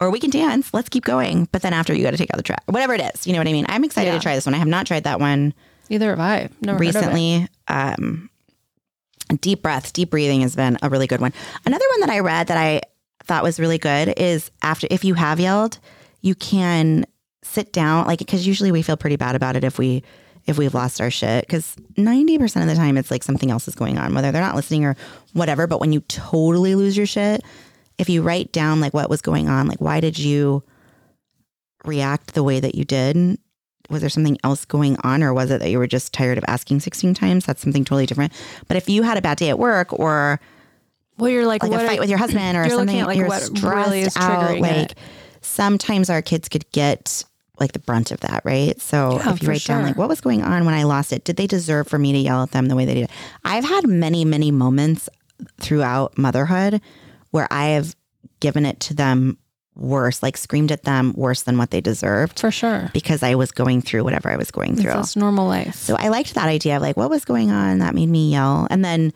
[0.00, 0.72] or we can dance.
[0.72, 1.48] Let's keep going.
[1.50, 3.40] But then after you got to take out the trash, whatever it is, you know
[3.40, 3.66] what I mean?
[3.68, 4.16] I'm excited Yeah.
[4.16, 4.54] to try this one.
[4.54, 5.52] I have not tried that one
[5.90, 6.48] Either have I.
[6.60, 6.98] Never heard of it.
[6.98, 7.48] recently.
[7.66, 8.30] Um,
[9.40, 11.32] deep breaths, deep breathing has been a really good one.
[11.66, 12.82] Another one that I read that I
[13.24, 15.78] thought was really good is after, if you have yelled,
[16.20, 17.04] you can
[17.42, 20.02] sit down, like, because usually we feel pretty bad about it if we,
[20.46, 23.74] if we've lost our shit, because 90% of the time it's like something else is
[23.74, 24.96] going on, whether they're not listening or
[25.32, 25.66] whatever.
[25.66, 27.42] But when you totally lose your shit,
[27.98, 30.62] if you write down like what was going on, like, why did you
[31.84, 33.38] react the way that you did?
[33.90, 36.44] was there something else going on or was it that you were just tired of
[36.46, 38.32] asking 16 times that's something totally different
[38.66, 40.40] but if you had a bad day at work or
[41.16, 43.28] Well, you're like, like what a fight with your husband or something at, like, you're
[43.28, 44.94] what stressed really is out like it.
[45.48, 47.24] Sometimes our kids could get
[47.60, 50.20] like the brunt of that right so Yeah, if you write down like what was
[50.20, 52.66] going on when i lost it did they deserve for me to yell at them
[52.66, 53.10] the way they did
[53.44, 55.08] i've had many many moments
[55.60, 56.80] throughout motherhood
[57.30, 57.96] where i have
[58.40, 59.36] given it to them
[59.74, 62.90] worse like screamed at them worse than what they deserved for sure.
[62.92, 65.74] because i was going through whatever i was going through That's normal life.
[65.76, 68.66] so I liked that idea of like what was going on that made me yell,
[68.70, 69.12] and then I mean,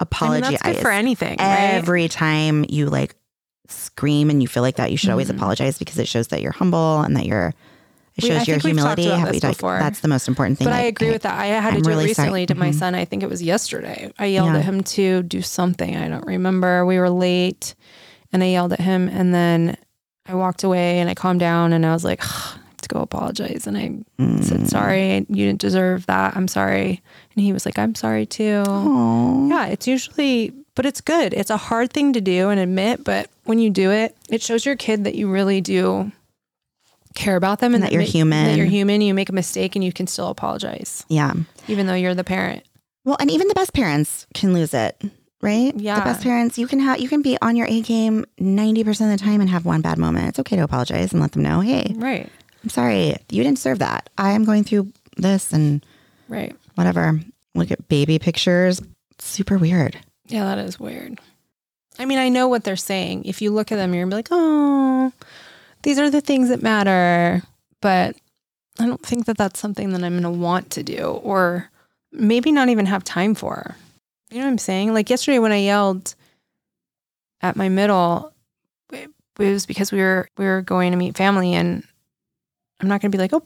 [0.00, 1.74] apologize that's good for anything, right?
[1.74, 3.14] every time you like
[3.70, 4.90] scream and you feel like that.
[4.90, 7.54] You should always apologize because it shows that you're humble and that you're.
[8.16, 9.04] It We- I shows your we've talked humility.
[9.08, 9.78] Have we before.
[9.78, 10.66] That's the most important thing.
[10.66, 11.38] But I like, agree with that.
[11.38, 12.26] I had to I'm do really it sorry.
[12.26, 12.74] recently to my Mhm.
[12.74, 12.94] son.
[12.94, 14.12] I think it was yesterday.
[14.18, 14.58] I yelled Yeah.
[14.58, 15.96] at him to do something.
[15.96, 16.84] I don't remember.
[16.84, 17.74] We were late
[18.32, 19.76] and I yelled at him and then
[20.26, 23.00] I walked away and I calmed down and I was like, I have to go
[23.00, 23.66] apologize.
[23.66, 24.42] And I Mm.
[24.44, 26.36] said, sorry, you didn't deserve that.
[26.36, 27.00] I'm sorry.
[27.36, 28.64] And he was like, I'm sorry too.
[28.66, 29.48] Aw.
[29.48, 31.34] Yeah, it's usually, but it's good.
[31.34, 34.64] It's a hard thing to do and admit, but when you do it, it shows
[34.64, 36.10] your kid that you really do
[37.14, 38.44] care about them and That you're ma- human.
[38.46, 39.02] That you're human.
[39.02, 41.34] You make a mistake and you can still apologize, Yeah.
[41.68, 42.62] even though you're the parent.
[43.04, 44.98] Well, and even the best parents can lose it,
[45.42, 45.74] right?
[45.76, 45.96] Yeah.
[45.96, 49.12] The best parents, you can have you can be on your A game ninety percent
[49.12, 50.28] of the time and have one bad moment.
[50.28, 52.26] It's okay to apologize and let them know, hey, Right.
[52.62, 54.08] I'm sorry, you didn't serve that.
[54.16, 55.84] I am going through this and
[56.28, 56.56] Right.
[56.74, 57.20] whatever.
[57.54, 58.80] Look at baby pictures.
[59.10, 59.98] It's super weird.
[60.30, 61.18] Yeah, that is weird.
[61.98, 63.24] I mean, I know what they're saying.
[63.24, 65.12] If you look at them, you're gonna be like, oh,
[65.82, 67.42] these are the things that matter.
[67.80, 68.16] But
[68.78, 71.70] I don't think that that's something that I'm going to want to do or
[72.12, 73.76] maybe not even have time for.
[74.30, 74.94] You know what I'm saying?
[74.94, 76.14] Like yesterday when I yelled
[77.42, 78.32] at my middle,
[78.92, 81.82] it was because we were we were going to meet family and
[82.80, 83.42] I'm not going to be like, "Oh,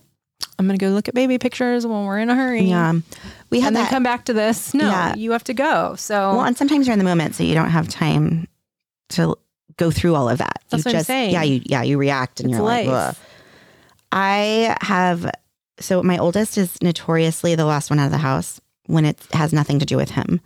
[0.59, 2.93] I'm going to go look at baby pictures when we're in a hurry." Yeah.
[3.51, 3.91] We had And then that.
[3.91, 4.73] come back to this.
[4.75, 5.15] No, Yeah.
[5.15, 5.95] you have to go.
[5.97, 8.47] So well, and sometimes you're in the moment, so you don't have time
[9.11, 9.37] to
[9.77, 10.61] go through all of that.
[10.71, 11.33] That's you what I'm just, saying.
[11.33, 12.87] Yeah, you yeah, you react and It's you're life.
[12.87, 13.17] like, Ugh.
[14.13, 15.31] I have
[15.81, 19.53] so my oldest is notoriously the last one out of the house when it has
[19.53, 20.41] nothing to do with him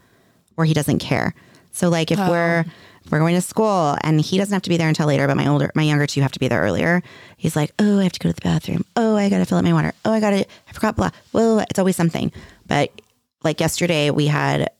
[0.57, 1.35] or he doesn't care.
[1.73, 2.31] So like if Oh.
[2.31, 2.65] we're
[3.11, 5.47] we're going to school and he doesn't have to be there until later, but my
[5.47, 7.03] older my younger two have to be there earlier.
[7.37, 8.85] He's like, Oh, I have to go to the bathroom.
[8.97, 9.93] Oh, I gotta fill up my water.
[10.05, 11.11] Oh, I gotta I forgot blah.
[11.33, 12.33] Well, it's always something.
[12.67, 13.01] But
[13.43, 14.71] like yesterday we had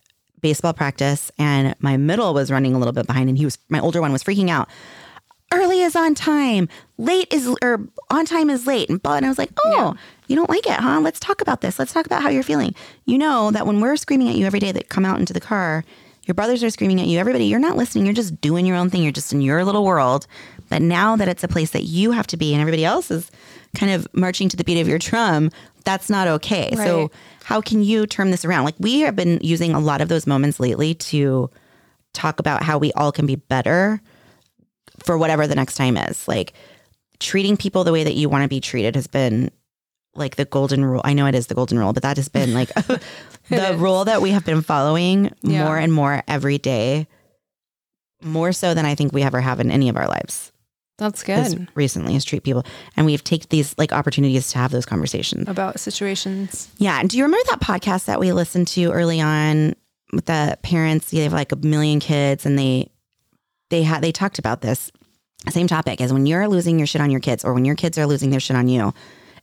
[0.41, 3.81] baseball practice and my middle was running a little bit behind and he was my
[3.81, 4.69] older one was freaking out.
[5.51, 8.91] Early is on time, late is or on time is late.
[8.91, 9.95] And, blah, and I was like, oh,
[10.27, 11.01] you don't like it, huh?
[11.01, 11.79] Let's talk about this.
[11.79, 12.75] Let's talk about how you're feeling.
[13.07, 15.41] You know that when we're screaming at you every day that come out into the
[15.41, 15.85] car,
[16.29, 17.19] Your brothers are screaming at you.
[17.19, 18.05] Everybody, you're not listening.
[18.05, 19.03] You're just doing your own thing.
[19.03, 20.27] You're just in your little world.
[20.69, 23.31] But now that it's a place that you have to be and everybody else is
[23.75, 25.51] kind of marching to the beat of your drum,
[25.85, 26.71] that's not okay.
[26.77, 27.11] So,
[27.45, 28.67] how can you turn this around?
[28.67, 31.51] Like, we have been using a lot of those moments lately to
[32.13, 33.99] talk about how we all can be better
[35.03, 36.29] for whatever the next time is.
[36.29, 36.53] Like,
[37.21, 39.51] treating people the way that you want to be treated has been
[40.19, 41.01] like the golden rule.
[41.05, 42.69] I know it is the golden rule, but that has been like
[43.49, 45.65] the rule that we have been following Yeah.
[45.65, 47.07] more and more every day,
[48.23, 50.53] more so than I think we ever have in any of our lives.
[50.99, 52.65] That's As good recently as treat people,
[52.97, 55.49] and we've taken these like opportunities to have those conversations.
[55.49, 56.69] about situations.
[56.79, 59.77] Yeah, and do you remember that podcast that we listened to early on
[60.13, 61.11] with the parents?
[61.13, 62.91] They have like a million kids, and they
[63.71, 64.91] they had they talked about this
[65.51, 67.97] same topic as when you're losing your shit on your kids, or when your kids
[67.97, 68.93] are losing their shit on you.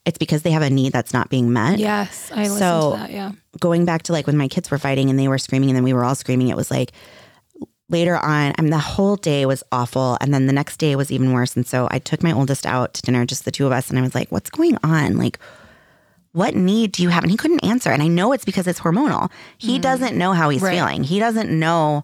[0.06, 1.80] It's because they have a need that's not being met.
[1.80, 3.12] Yes, I listened So- to that.
[3.12, 3.32] Yeah.
[3.60, 5.84] going back to like when my kids were fighting and they were screaming and then
[5.84, 6.92] we were all screaming, it was like
[7.90, 10.18] later on, I mean, the whole day was awful.
[10.22, 11.56] And then the next day was even worse.
[11.56, 13.90] And so I took my oldest out to dinner, just the two of us.
[13.90, 15.18] And I was like, what's going on?
[15.18, 15.40] Like,
[16.32, 17.24] what need do you have?
[17.24, 17.92] And he couldn't answer.
[17.92, 19.32] And I know it's because it's hormonal.
[19.58, 19.82] He mm.
[19.82, 20.76] doesn't know how he's Right.
[20.76, 21.04] feeling.
[21.04, 22.04] He doesn't know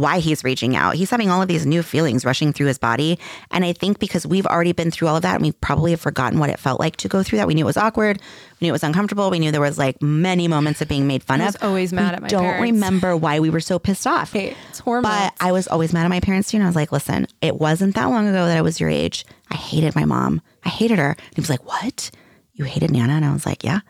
[0.00, 0.94] why he's reaching out.
[0.94, 3.18] He's having all of these new feelings rushing through his body.
[3.50, 6.00] And I think because we've already been through all of that and we probably have
[6.00, 7.46] forgotten what it felt like to go through that.
[7.46, 8.20] We knew it was awkward.
[8.60, 9.30] We knew it was uncomfortable.
[9.30, 11.44] We knew there was like many moments of being made fun of.
[11.44, 11.62] I was of.
[11.64, 12.32] always mad We at my parents.
[12.32, 12.72] don't parents.
[12.72, 14.32] remember why we were so pissed off.
[14.32, 15.14] Hey, it's hormones.
[15.14, 16.56] But I was always mad at my parents too.
[16.56, 19.24] And I was like, listen, it wasn't that long ago that I was your age.
[19.50, 20.40] I hated my mom.
[20.64, 21.10] I hated her.
[21.10, 22.10] And he was like, what?
[22.54, 23.14] You hated Nana?
[23.14, 23.80] And I was like, yeah,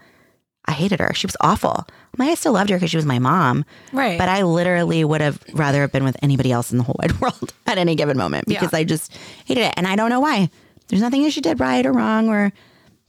[0.70, 1.12] I hated her.
[1.14, 1.84] She was awful.
[1.88, 3.64] I'm like, I still loved her because she was my mom.
[3.92, 4.18] Right.
[4.18, 7.12] But I literally would have rather have been with anybody else in the whole wide
[7.20, 8.78] world at any given moment because Yeah.
[8.78, 9.74] I just hated it.
[9.76, 10.50] And I don't know why.
[10.88, 12.52] There's nothing that she did right or wrong or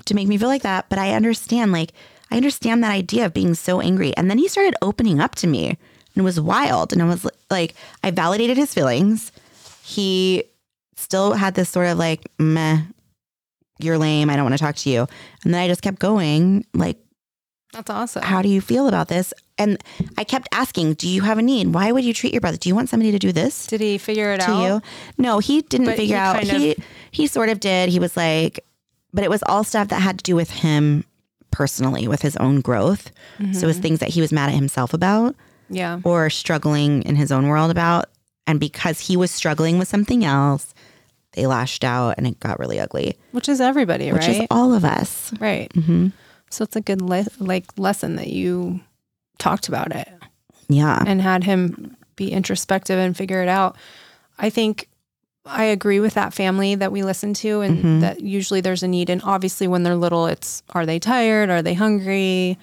[0.06, 0.88] to make me feel like that.
[0.90, 1.94] But I understand, like,
[2.30, 4.16] I understand that idea of being so angry.
[4.18, 5.78] And then he started opening up to me and
[6.16, 6.94] it was wild.
[6.94, 9.32] And I was like, I validated his feelings.
[9.84, 10.44] He
[10.96, 12.82] still had this sort of like, meh,
[13.80, 14.30] you're lame.
[14.30, 15.08] I don't want to talk to you.
[15.44, 16.98] And then I just kept going, like,
[17.74, 18.24] That's awesome.
[18.24, 19.34] how do you feel about this?
[19.58, 19.82] And
[20.18, 21.74] I kept asking, do you have a need?
[21.74, 22.58] Why would you treat your brother?
[22.58, 24.64] Do you want somebody to do this Did he figure it to out?
[24.66, 24.82] you?
[25.18, 26.44] No, he didn't But figure he out.
[26.44, 26.76] He
[27.12, 27.90] he sort of did.
[27.90, 28.60] He was like,
[29.14, 31.06] but it was all stuff that had to do with him
[31.52, 33.12] personally, with his own growth.
[33.54, 35.36] So it was things that he was mad at himself about
[35.70, 36.00] Yeah.
[36.04, 38.06] or struggling in his own world about.
[38.48, 40.74] And because he was struggling with something else,
[41.34, 44.28] they lashed out and it got really ugly, Which is everybody, which right?
[44.30, 45.32] Which is all of us.
[45.40, 45.72] right.
[45.74, 46.08] hmm
[46.52, 48.82] So it's a good le- like lesson that you
[49.40, 50.08] talked about it
[50.68, 51.04] Yeah.
[51.06, 53.76] and had him be introspective and figure it out.
[54.38, 54.88] I think
[55.46, 58.02] I agree with that family that we listen to and Mhm.
[58.02, 61.50] that usually there's a need and obviously when they're little it's are they tired?
[61.50, 62.60] Are they hungry?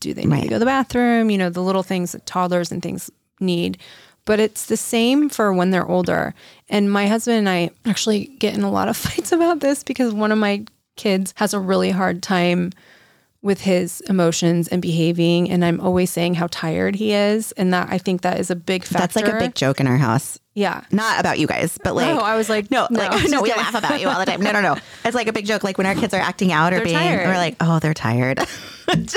[0.00, 1.28] Do they need to go to the bathroom?
[1.30, 3.76] You know, the little things that toddlers and things need.
[4.24, 6.32] But it's the same for when they're older.
[6.70, 10.14] And my husband and I actually get in a lot of fights about this because
[10.14, 10.64] one of my
[10.96, 12.70] kids has a really hard time
[13.42, 17.88] with his emotions and behaving and I'm always saying how tired he is and that
[17.90, 18.98] I think that is a big factor.
[18.98, 20.38] That's like a big joke in our house.
[20.54, 20.84] Yeah.
[20.92, 23.62] Not about you guys, but like no, I was like No, like no, we kidding.
[23.64, 24.40] laugh about you all the time.
[24.42, 24.76] No, no, no.
[25.04, 25.64] It's like a big joke.
[25.64, 27.26] Like when our kids are acting out or They're being, tired.
[27.26, 28.38] we're like, oh, they're tired.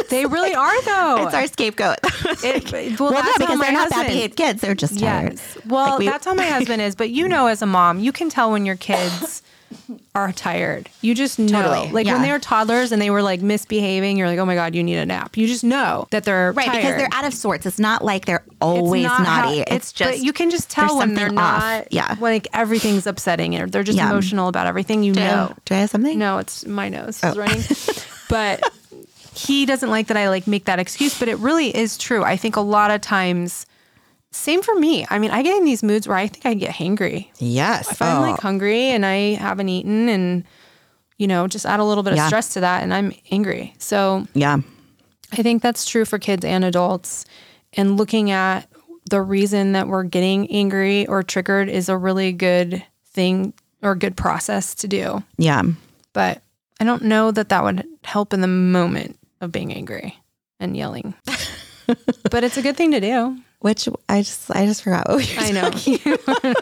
[0.09, 1.25] They really are though.
[1.25, 1.97] it's our scapegoat.
[2.43, 4.61] It- well, well, no, that's how because they're not bad behaved kids.
[4.61, 5.33] They're just tired.
[5.33, 5.57] Yes.
[5.65, 6.95] Well, Like we- that's how my husband is.
[6.95, 9.41] But you know, as a mom, you can tell when your kids
[10.13, 10.89] are tired.
[11.01, 11.61] You just know.
[11.61, 11.91] Totally.
[11.91, 12.13] Like Yeah.
[12.13, 14.83] when they were toddlers and they were like misbehaving, you're like, oh my God, you
[14.83, 15.37] need a nap.
[15.37, 17.65] You just know that they're Right, because they're out of sorts.
[17.65, 19.61] It's not like they're It's always not how- naughty.
[19.61, 21.61] it's, just but you can just tell when they're something off.
[21.61, 21.87] not.
[21.91, 22.15] Yeah.
[22.15, 24.09] when, like everything's upsetting or they're just Yeah.
[24.09, 25.03] emotional about everything.
[25.03, 25.53] You do, know.
[25.65, 26.17] do I have something?
[26.17, 27.29] No, it's my nose Oh.
[27.29, 27.61] is running.
[28.29, 28.61] but
[29.33, 32.23] he doesn't like that I like make that excuse, but it really is true.
[32.23, 33.65] I think a lot of times
[34.35, 35.05] same for me.
[35.09, 37.29] I mean, I get in these moods where I think I get hangry.
[37.39, 37.91] Yes.
[37.91, 38.21] If I'm Oh.
[38.31, 40.43] like hungry and I haven't eaten and
[41.17, 42.27] you know, just add a little bit of Yeah.
[42.27, 43.73] stress to that and I'm angry.
[43.77, 44.57] So yeah.
[45.31, 47.23] I think that's true for kids and adults.
[47.73, 48.67] And looking at
[49.09, 54.17] the reason that we're getting angry or triggered is a really good thing or good
[54.17, 55.61] process to do Yeah.
[56.11, 56.41] but
[56.81, 60.17] I don't know that that would help in the moment of being angry
[60.59, 61.13] and yelling.
[62.29, 63.37] but it's a good thing to do.
[63.65, 65.71] Which I just I just forgot what we were I know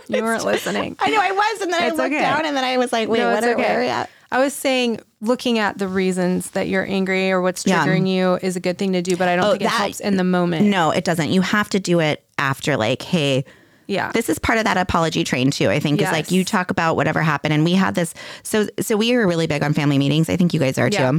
[0.07, 0.95] you, weren't listening.
[1.01, 2.21] I know I was, and then It's I looked okay.
[2.21, 3.61] down, and then I was like, "Wait, No, what are, okay.
[3.61, 7.41] where are we at?" I was saying looking at the reasons that you're angry or
[7.41, 7.85] what's Yeah.
[7.85, 9.71] triggering you is a good thing to do, but I don't Oh, think it that-
[9.73, 10.67] helps in the moment.
[10.67, 11.29] No, it doesn't.
[11.31, 13.43] You have to do it after, like, hey,
[13.87, 14.13] Yeah.
[14.13, 15.69] this is part of that apology train too.
[15.69, 18.13] I think is like you talk about whatever happened, and we had this.
[18.43, 20.29] So, so we are really big on family meetings.
[20.29, 20.95] I think you guys are too.
[21.01, 21.09] Yeah.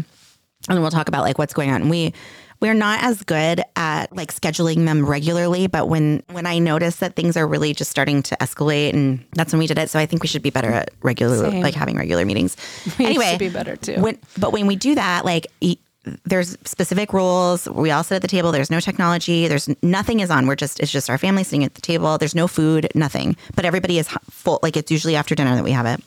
[0.70, 1.82] And we'll talk about like what's going on.
[1.82, 2.14] And we
[2.60, 7.14] we're not as good at like scheduling them regularly, but when when I notice that
[7.16, 9.90] things are really just starting to escalate and that's when we did it.
[9.90, 11.62] So I think we should be better at regular Same.
[11.62, 12.56] like having regular meetings.
[12.98, 14.00] We anyway, should be better too.
[14.00, 15.78] When, but when we do that, like e-
[16.24, 17.66] there's specific rules.
[17.68, 18.52] We all sit at the table.
[18.52, 19.48] There's no technology.
[19.48, 20.46] There's nothing is on.
[20.46, 22.18] We're just it's just our family sitting at the table.
[22.18, 23.36] There's no food, nothing.
[23.56, 24.60] But everybody is full.
[24.62, 26.00] Like it's usually after dinner that we have it.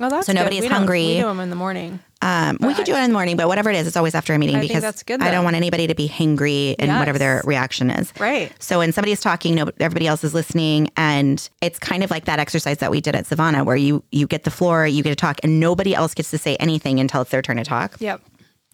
[0.00, 0.38] oh, that's so good.
[0.38, 1.06] nobody is We don't- hungry.
[1.06, 1.98] We do them in the morning.
[2.22, 4.32] Um, we could do it in the morning, but whatever it is, it's always after
[4.32, 7.18] a meeting I because that's good, I don't want anybody to be hangry and whatever
[7.18, 8.12] their reaction is.
[8.18, 8.52] Right.
[8.62, 12.38] So when somebody's talking, no, everybody else is listening, and it's kind of like that
[12.38, 15.16] exercise that we did at Savannah, where you you get the floor, you get to
[15.16, 17.96] talk, and nobody else gets to say anything until it's their turn to talk.
[17.98, 18.22] Yep.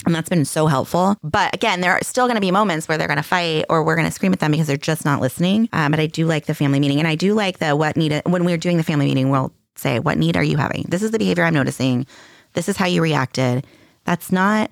[0.07, 1.17] And that's been so helpful.
[1.23, 3.83] But again, there are still going to be moments where they're going to fight or
[3.83, 5.69] we're going to scream at them because they're just not listening.
[5.73, 7.01] Um, but I do like the family meeting.
[7.01, 9.99] And I do like the what need, when we're doing the family meeting, we'll say,
[9.99, 10.85] What need are you having?
[10.89, 12.07] This is the behavior I'm noticing.
[12.55, 13.67] This is how you reacted.
[14.05, 14.71] That's not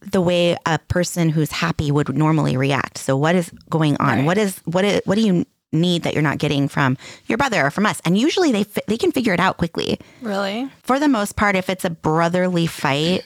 [0.00, 2.98] the way a person who's happy would normally react.
[2.98, 4.18] So what is going on?
[4.18, 4.24] Right.
[4.26, 7.66] What is what is what do you need that you're not getting from your brother
[7.66, 8.00] or from us?
[8.04, 10.70] And usually they fi- they can figure it out quickly Really?
[10.82, 13.24] for the most part, if it's a brotherly fight,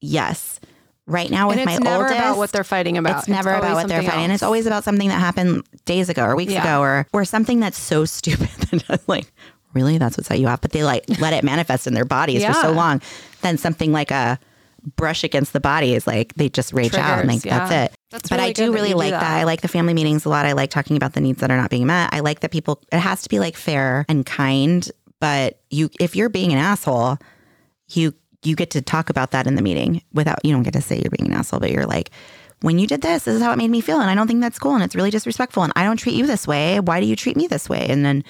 [0.00, 0.60] yes.
[1.06, 3.18] Right now with And my it's never oldest, about what they're fighting about.
[3.18, 4.24] it's never about what they're fighting.
[4.24, 6.62] And it's always about something that happened days ago or weeks Yeah.
[6.62, 8.48] ago or or something that's so stupid
[8.88, 9.30] that like,
[9.74, 10.60] really, that's what set you off.
[10.60, 13.00] But they like let it manifest in their bodies for so long.
[13.42, 14.38] Then something like a
[14.96, 17.98] brush against the body is like they just rage out and like Triggers, that's it.
[18.10, 19.20] That's but really I do really do like that.
[19.20, 19.40] that.
[19.40, 20.46] I like the family meetings a lot.
[20.46, 22.10] I like talking about the needs that are not being met.
[22.12, 26.14] I like that people it has to be like fair and kind, but you if
[26.14, 27.18] you're being an asshole,
[27.88, 30.82] you you get to talk about that in the meeting without you don't get to
[30.82, 32.10] say you're being an asshole, but you're like,
[32.60, 34.40] when you did this, this is how it made me feel, and I don't think
[34.40, 36.78] that's cool, and it's really disrespectful, and I don't treat you this way.
[36.80, 37.86] Why do you treat me this way?
[37.88, 38.24] And then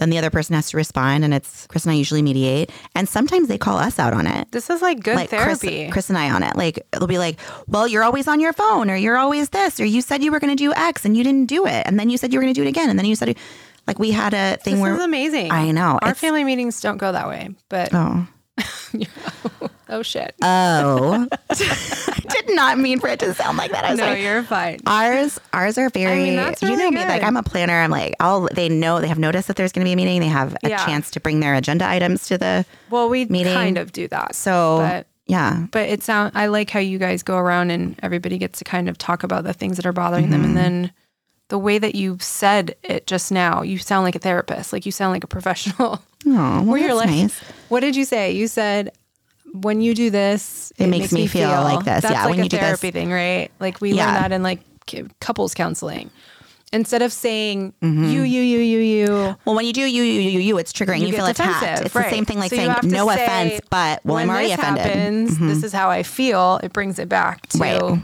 [0.00, 3.08] then the other person has to respond, and it's Chris and I usually mediate, and
[3.08, 4.50] sometimes they call us out on it.
[4.50, 5.90] This is like good Like Chris, therapy.
[5.90, 6.56] Chris and I on it.
[6.56, 9.84] Like it'll be like, well, you're always on your phone, or you're always this, or
[9.84, 12.10] you said you were going to do X and you didn't do it, and then
[12.10, 13.36] you said you were going to do it again, and then you said,
[13.86, 15.52] like we had a thing where this where is amazing.
[15.52, 18.26] I know, Our family meetings don't go that way, but oh.
[19.90, 20.34] oh shit.
[20.42, 23.84] Oh, I did not mean for it to sound like that.
[23.84, 24.80] I was no, like, you're fine.
[24.86, 26.24] ours, ours are very.
[26.24, 27.22] mean, that's you know really me, like.
[27.22, 27.74] I'm a planner.
[27.80, 30.20] I'm like, all they know, they have noticed that there's going to be a meeting.
[30.20, 30.84] They have a Yeah.
[30.84, 32.64] chance to bring their agenda items to the.
[32.88, 33.52] Well, we meeting.
[33.54, 34.34] kind of do that.
[34.34, 38.38] So but yeah, but it sound I like how you guys go around and everybody
[38.38, 40.62] gets to kind of talk about the things that are bothering them and mm-hmm.
[40.62, 40.92] then
[41.50, 44.72] the way that you said it just now, you sound like a therapist.
[44.72, 46.00] Like you sound like a professional.
[46.00, 47.40] oh, well, Where you're that's like, nice.
[47.68, 48.32] what did you say?
[48.32, 48.92] You said
[49.52, 52.02] when you do this, It makes me feel like this.
[52.02, 53.50] That's Yeah, like when a you do this- therapy thing, right?
[53.60, 54.06] Like we Yeah.
[54.06, 54.60] learn that in like
[55.20, 56.10] couples counseling.
[56.72, 58.04] Instead of saying Mm-hmm.
[58.04, 59.06] you, you, you, you, you,
[59.44, 61.00] Well, when you do you, you, you, you, it's triggering.
[61.00, 61.84] You, get feel attacked.
[61.86, 62.04] It's right.
[62.04, 65.30] the same thing like So saying no say, offense, but well, when I'm already offended.
[65.30, 65.48] Mm-hmm.
[65.48, 66.60] this is how I feel.
[66.62, 68.02] It brings it back to Right.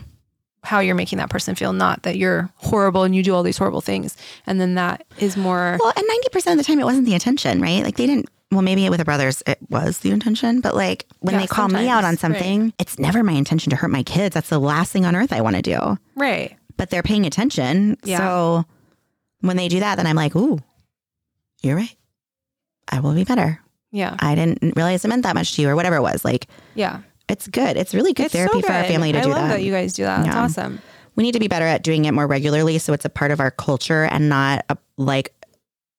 [0.64, 3.56] how you're making that person feel, not that you're horrible and you do all these
[3.56, 4.16] horrible things.
[4.48, 5.76] And then that is more.
[5.78, 7.84] Well, and ninety percent of the time, it wasn't the intention, right?
[7.84, 8.28] Like they didn't.
[8.52, 11.68] Well, maybe with the brothers, it was the intention, but like when Yeah, they call
[11.68, 14.34] me out on something, it's never my intention to hurt my kids.
[14.34, 15.98] That's the last thing on earth I want to do.
[16.14, 16.56] right.
[16.78, 18.18] But they're paying attention, Yeah.
[18.18, 18.64] so
[19.40, 20.58] when they do that, then I'm like, "Ooh,
[21.62, 21.96] you're right.
[22.92, 23.60] I will be better.
[23.92, 24.14] Yeah.
[24.20, 26.98] I didn't realize it meant that much to you, or whatever it was." Like Yeah.
[27.30, 27.76] it's good.
[27.78, 29.48] It's really good It's therapy so for our family to I do love that.
[29.54, 30.24] that you guys do that.
[30.24, 30.42] That's Yeah.
[30.44, 30.80] awesome.
[31.16, 33.40] we need to be better at doing it more regularly so it's a part of
[33.40, 35.32] our culture and not a, like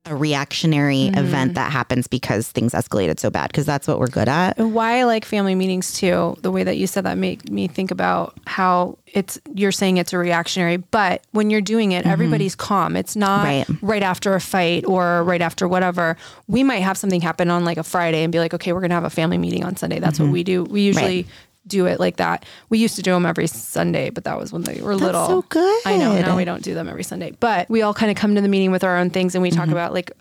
[0.09, 1.17] a reactionary Mm-hmm.
[1.17, 4.99] event that happens because things escalated so bad because that's what we're good at why
[4.99, 8.37] I like family meetings too, the way that you said that made me think about
[8.45, 12.95] how it's you're saying it's a reactionary, but when you're doing it, everybody's calm.
[12.95, 13.73] It's not Mm-hmm.
[13.73, 13.81] Right.
[13.81, 14.03] right.
[14.03, 16.17] after a fight or right after whatever.
[16.47, 18.93] We might have something happen on like a Friday and be like, okay, we're gonna
[18.95, 19.99] have a family meeting on Sunday.
[19.99, 20.63] That's what we do.
[20.65, 21.25] We usually
[21.67, 22.45] do it like that.
[22.69, 25.27] We used to do them every Sunday, but that was when they were little.
[25.27, 25.81] so good.
[25.85, 26.19] I know.
[26.19, 28.47] Now we don't do them every Sunday, but we all kind of come to the
[28.47, 29.59] meeting with our own things and we Mm-hmm.
[29.59, 30.11] talk about like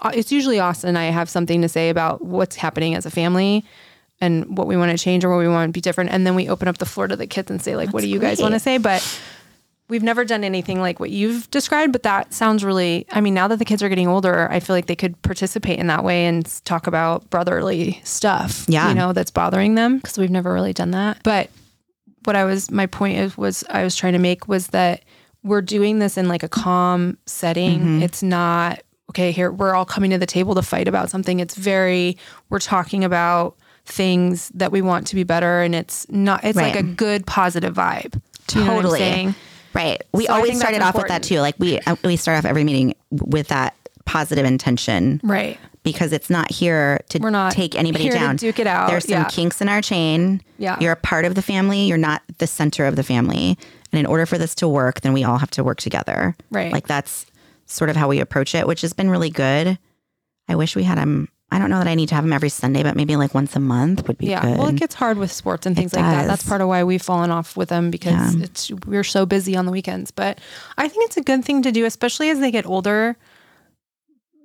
[0.00, 3.10] uh, it's usually Austin and I have something to say about what's happening as a
[3.10, 3.64] family
[4.20, 6.10] and what we want to change or what we want to be different.
[6.10, 8.08] And then we open up the floor to the kids and say like, what do
[8.08, 8.78] you guys want to say?
[8.78, 9.02] But
[9.88, 13.46] we've never done anything like what you've described, but that sounds really, I mean, now
[13.48, 16.26] that the kids are getting older, I feel like they could participate in that way
[16.26, 18.88] and talk about brotherly stuff, Yeah.
[18.88, 21.18] you know, that's bothering them because we've never really done that.
[21.22, 21.50] But
[22.24, 25.04] what I was, my point is, was I was trying to make was that
[25.44, 27.78] we're doing this in like a calm setting.
[27.78, 28.02] Mm-hmm.
[28.02, 31.38] It's not, okay, here, we're all coming to the table to fight about something.
[31.38, 32.18] It's very,
[32.50, 36.74] we're talking about things that we want to be better and it's not, it's like
[36.74, 38.20] a good positive vibe.
[38.48, 39.20] Totally.
[39.20, 39.34] you know
[39.76, 39.96] what I'm Totally.
[39.96, 39.98] saying?
[39.98, 42.44] right we So always started off with that too like we uh, we start off
[42.44, 43.74] every meeting with that
[44.04, 45.58] positive intention Right.
[45.82, 48.36] because it's not here to We're not take anybody here to down.
[48.36, 48.88] duke it out.
[48.88, 49.24] There's some Yeah.
[49.28, 50.40] kinks in our chain.
[50.58, 50.76] Yeah.
[50.80, 51.80] You're a part of the family.
[51.82, 53.58] You're not the center of the family.
[53.92, 56.36] And in order for this to work, then we all have to work together.
[56.50, 56.70] Right.
[56.72, 57.26] Like that's
[57.66, 59.76] sort of how we approach it, which has been really good.
[60.48, 61.28] I wish we had him.
[61.50, 63.54] I don't know that I need to have them every Sunday, but maybe like once
[63.56, 64.42] a month would be yeah.
[64.42, 64.58] good.
[64.58, 66.26] Well, it gets hard with sports and things like that.
[66.26, 68.44] That's part of why we've fallen off with them because Yeah.
[68.44, 70.10] it's we're so busy on the weekends.
[70.10, 70.40] But
[70.76, 73.16] I think it's a good thing to do, especially as they get older.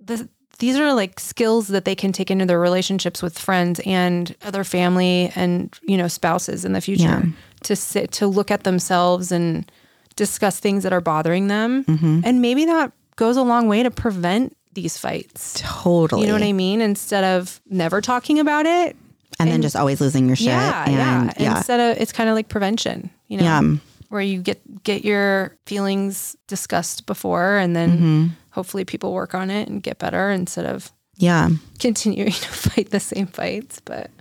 [0.06, 0.30] The,
[0.60, 4.64] these are like skills that they can take into their relationships with friends and other
[4.64, 7.24] family and you know spouses in the future Yeah.
[7.64, 9.70] to sit to look at themselves and
[10.16, 12.22] discuss things that are bothering them Mm-hmm.
[12.24, 16.22] and maybe that goes a long way to prevent these fights totally.
[16.22, 18.96] you know what i mean instead of never talking about it
[19.40, 20.48] and, then just always losing your shit.
[20.48, 21.58] yeah, and yeah.
[21.58, 23.62] Instead of it's kind of like prevention, you know, Yeah.
[24.10, 28.28] where you get get your feelings discussed before, and then Mm-hmm.
[28.52, 31.50] hopefully people work on it and get better instead of yeah.
[31.80, 33.80] continuing to fight the same fights.
[33.84, 34.12] But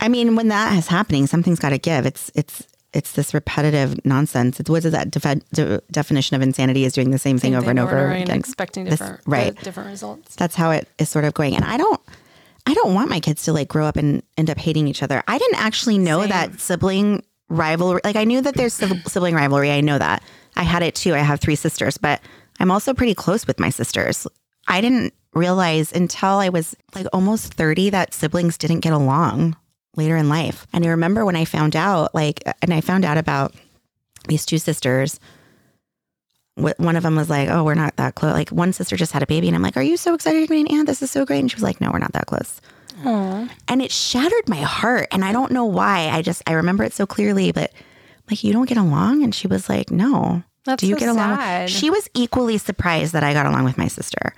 [0.00, 2.06] I mean, when that is happening, something's got to give.
[2.06, 4.60] It's it's it's this repetitive nonsense.
[4.60, 7.58] It's what is that defe- de- definition of insanity is doing the same, thing same
[7.60, 8.38] over and over and again.
[8.38, 9.56] expecting This- different right.
[9.62, 10.36] different results.
[10.36, 11.56] That's how it is sort of going.
[11.56, 12.00] And I don't
[12.66, 15.22] I don't want my kids to like grow up and end up hating each other.
[15.26, 16.28] I didn't actually know Same.
[16.30, 18.00] that sibling rivalry.
[18.04, 18.74] Like I knew that there's
[19.06, 19.70] sibling rivalry.
[19.70, 20.22] I know that.
[20.54, 21.14] I had it too.
[21.14, 22.20] I have three sisters, but
[22.60, 24.26] I'm also pretty close with my sisters.
[24.68, 29.56] I didn't realize until I was like almost 30 that siblings didn't get along
[29.96, 30.66] later in life.
[30.72, 33.54] And I remember when I found out, like, and I found out about
[34.28, 35.20] these two sisters.
[36.54, 39.22] One of them was like, "Oh, we're not that close." Like one sister just had
[39.22, 40.86] a baby, and I'm like, "Are you so excited to be an aunt?
[40.86, 42.60] This is so great." And she was like, "No, we're not that close."
[43.06, 43.48] Aw.
[43.68, 46.10] And it shattered my heart, and I don't know why.
[46.10, 47.72] I just I remember it so clearly, but
[48.30, 51.08] like, you don't get along, and she was like, "No." That's do you so get
[51.08, 51.36] along?
[51.36, 51.70] sad.
[51.70, 54.34] She was equally surprised that I got along with my sister,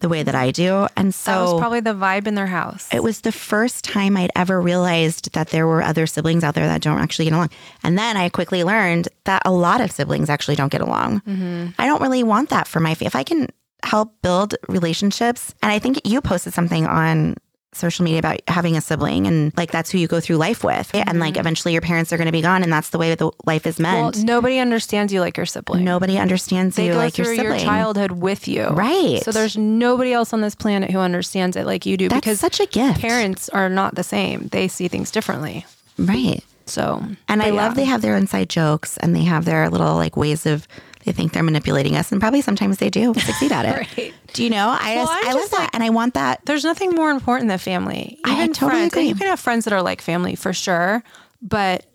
[0.00, 2.86] the way that I do, and so That was probably the vibe in their house.
[2.92, 6.66] it was the first time I'd ever realized that there were other siblings out there
[6.66, 7.50] that don't actually get along.
[7.82, 11.20] And then I quickly learned that a lot of siblings actually don't get along.
[11.22, 11.68] Mm-hmm.
[11.78, 13.06] I don't really want that for my family.
[13.06, 13.48] If I can
[13.84, 17.36] help build relationships, and I think you posted something on
[17.76, 20.90] social media about having a sibling and like that's who you go through life with.
[20.94, 23.18] And like eventually your parents are going to be gone and that's the way that
[23.18, 23.92] the life is Mm-hmm.
[23.94, 24.24] well, meant.
[24.24, 25.84] nobody understands you like your sibling.
[25.84, 27.46] Nobody understands they you like your sibling.
[27.46, 29.22] your childhood with you, Right.
[29.22, 32.40] So there's nobody else on this planet who understands it like you do That's because
[32.40, 33.00] such a gift.
[33.00, 34.48] parents are not the same.
[34.48, 35.66] They see things differently.
[35.98, 36.42] Right.
[36.66, 39.94] So, And I but love they have their inside jokes and they have their little
[39.94, 40.66] like ways of
[41.06, 43.96] they think they're manipulating us and probably sometimes they do succeed at it.
[43.96, 44.14] Right.
[44.34, 44.68] Do you know?
[44.68, 46.44] I Well, just, I love just that and I want that.
[46.44, 48.18] There's nothing more important than family.
[48.24, 48.92] I Even totally friends.
[48.92, 49.08] agree.
[49.08, 51.02] You can have friends that are like family for sure,
[51.40, 51.86] but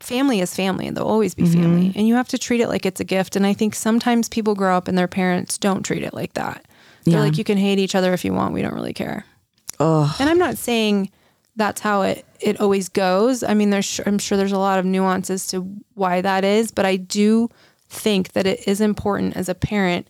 [0.00, 1.62] family is family and they'll always be Mm-hmm.
[1.62, 1.92] family.
[1.94, 3.36] And you have to treat it like it's a gift.
[3.36, 6.64] And I think sometimes people grow up and their parents don't treat it like that.
[7.04, 7.20] They're Yeah.
[7.20, 8.54] like, you can hate each other if you want.
[8.54, 9.24] We don't really care.
[9.78, 11.10] Oh, And I'm not saying
[11.56, 13.42] that's how it, it always goes.
[13.42, 15.60] I mean, there's I'm sure there's a lot of nuances to
[15.94, 17.48] why that is, but I do
[17.90, 20.06] think that it is important as a parent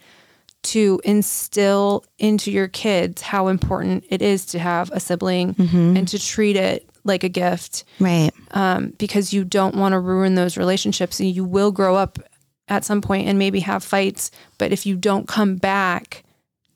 [0.62, 5.54] to instill into your kids how important it is to have a sibling
[5.96, 8.30] and to treat it like a gift right.
[8.50, 12.18] um, because you don't want to ruin those relationships and you will grow up
[12.68, 16.22] at some point and maybe have fights but if you don't come back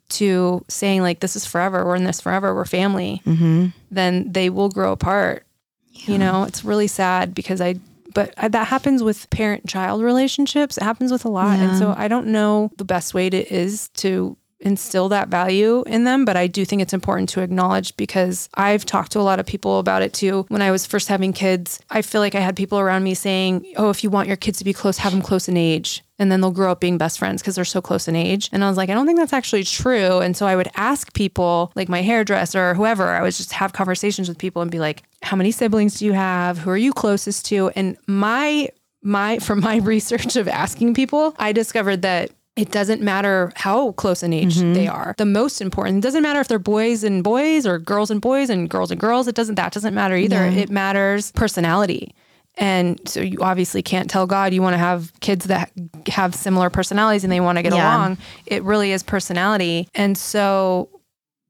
[0.08, 3.66] to saying like this is forever we're in this forever we're family Mm-hmm.
[3.90, 5.44] then they will grow apart
[5.92, 7.74] you know it's really sad because i
[8.14, 10.76] but uh, that happens with parent child relationships.
[10.78, 11.58] It happens with a lot.
[11.58, 16.04] And so i don't know the best way to is to instill that value in
[16.04, 19.38] them but i do think it's important to acknowledge because i've talked to a lot
[19.38, 22.40] of people about it too when i was first having kids i feel like i
[22.40, 25.12] had people around me saying oh if you want your kids to be close have
[25.12, 27.82] them close in age and then they'll grow up being best friends because they're so
[27.82, 28.48] close in age.
[28.52, 30.20] And I was like, I don't think that's actually true.
[30.20, 33.72] And so I would ask people, like my hairdresser or whoever, I would just have
[33.72, 36.58] conversations with people and be like, how many siblings do you have?
[36.58, 37.70] Who are you closest to?
[37.70, 38.68] And my
[39.02, 44.22] my from my research of asking people, I discovered that it doesn't matter how close
[44.22, 44.74] in age mm-hmm.
[44.74, 45.14] they are.
[45.18, 48.48] The most important, it doesn't matter if they're boys and boys or girls and boys
[48.48, 49.26] and girls and girls.
[49.26, 50.44] It doesn't that doesn't matter either.
[50.44, 52.14] It matters personality.
[52.56, 55.72] And so you obviously can't tell God you want to have kids that
[56.06, 57.96] have similar personalities and they want to get Yeah.
[57.96, 58.18] along.
[58.46, 59.88] It really is personality.
[59.94, 60.88] And so,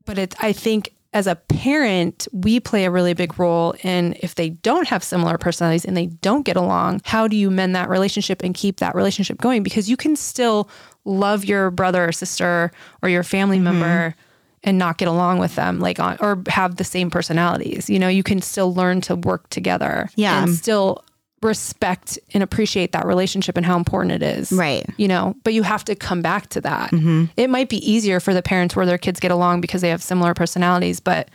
[0.07, 4.35] but it's, I think as a parent, we play a really big role in if
[4.35, 7.89] they don't have similar personalities and they don't get along, how do you mend that
[7.89, 9.63] relationship and keep that relationship going?
[9.63, 10.69] Because you can still
[11.05, 12.71] love your brother or sister
[13.03, 13.65] or your family Mm-hmm.
[13.65, 14.15] member
[14.63, 18.09] and not get along with them like on or have the same personalities you know
[18.09, 20.43] you can still learn to work together Yeah.
[20.43, 21.05] and still
[21.43, 24.51] respect and appreciate that relationship and how important it is.
[24.51, 24.87] Right.
[24.97, 26.91] You know, but you have to come back to that.
[26.91, 27.25] Mm-hmm.
[27.37, 30.03] It might be easier for the parents where their kids get along because they have
[30.03, 31.29] similar personalities, but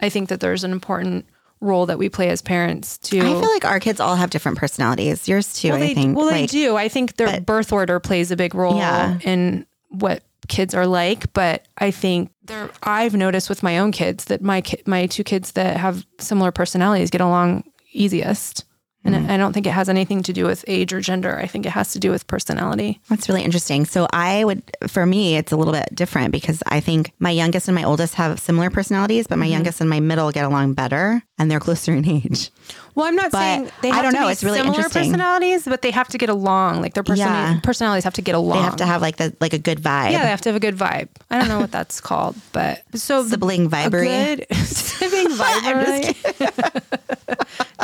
[0.00, 1.26] I think that there's an important
[1.62, 3.20] role that we play as parents too.
[3.20, 5.26] I feel like our kids all have different personalities.
[5.28, 6.16] Yours too, well, I they, think.
[6.16, 6.76] well, they do.
[6.76, 9.18] I think their birth order plays a big role Yeah.
[9.22, 11.32] in what kids are like.
[11.32, 15.24] But I think there, I've noticed with my own kids that my ki- my two
[15.24, 18.64] kids that have similar personalities get along easiest.
[19.04, 19.30] And Mm-hmm.
[19.32, 21.36] I don't think it has anything to do with age or gender.
[21.36, 23.00] I think it has to do with personality.
[23.08, 23.84] That's really interesting.
[23.84, 27.66] So I would, for me, it's a little bit different because I think my youngest
[27.66, 29.52] and my oldest have similar personalities, but my Mm-hmm.
[29.54, 32.50] youngest and my middle get along better, and they're closer in age.
[32.94, 34.26] Well, I'm not But saying they I don't to know.
[34.26, 36.80] be It's really similar personalities, but they have to get along.
[36.82, 37.58] Like their person- Yeah.
[37.62, 38.58] personalities have to get along.
[38.58, 40.12] They have to have like the like a good vibe.
[40.12, 41.08] yeah, they have to have a good vibe.
[41.30, 44.04] I don't know what that's called, but so Sibling vibery.
[44.04, 46.14] good sibling vibery.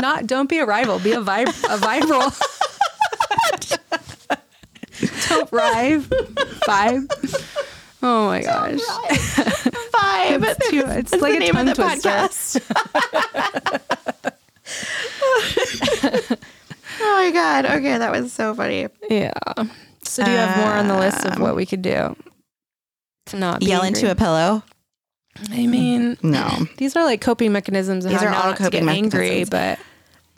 [0.00, 2.30] Not don't be a rival, be a vibe a vibral.
[5.28, 6.08] don't rive.
[6.68, 7.06] Vibe.
[8.02, 8.72] Oh my gosh.
[9.92, 10.44] vibe.
[10.44, 12.60] It's, too, it's like a name tongue of the twister.
[17.00, 17.64] Oh my god.
[17.66, 18.88] Okay, that was so funny.
[19.08, 19.32] Yeah.
[20.02, 22.16] So do you have more on the list of what we could do
[23.26, 24.00] to not Yell angry?
[24.00, 24.62] into a pillow.
[25.50, 26.66] I mean, No.
[26.78, 28.04] these are like coping mechanisms.
[28.04, 29.78] These are all coping get angry, but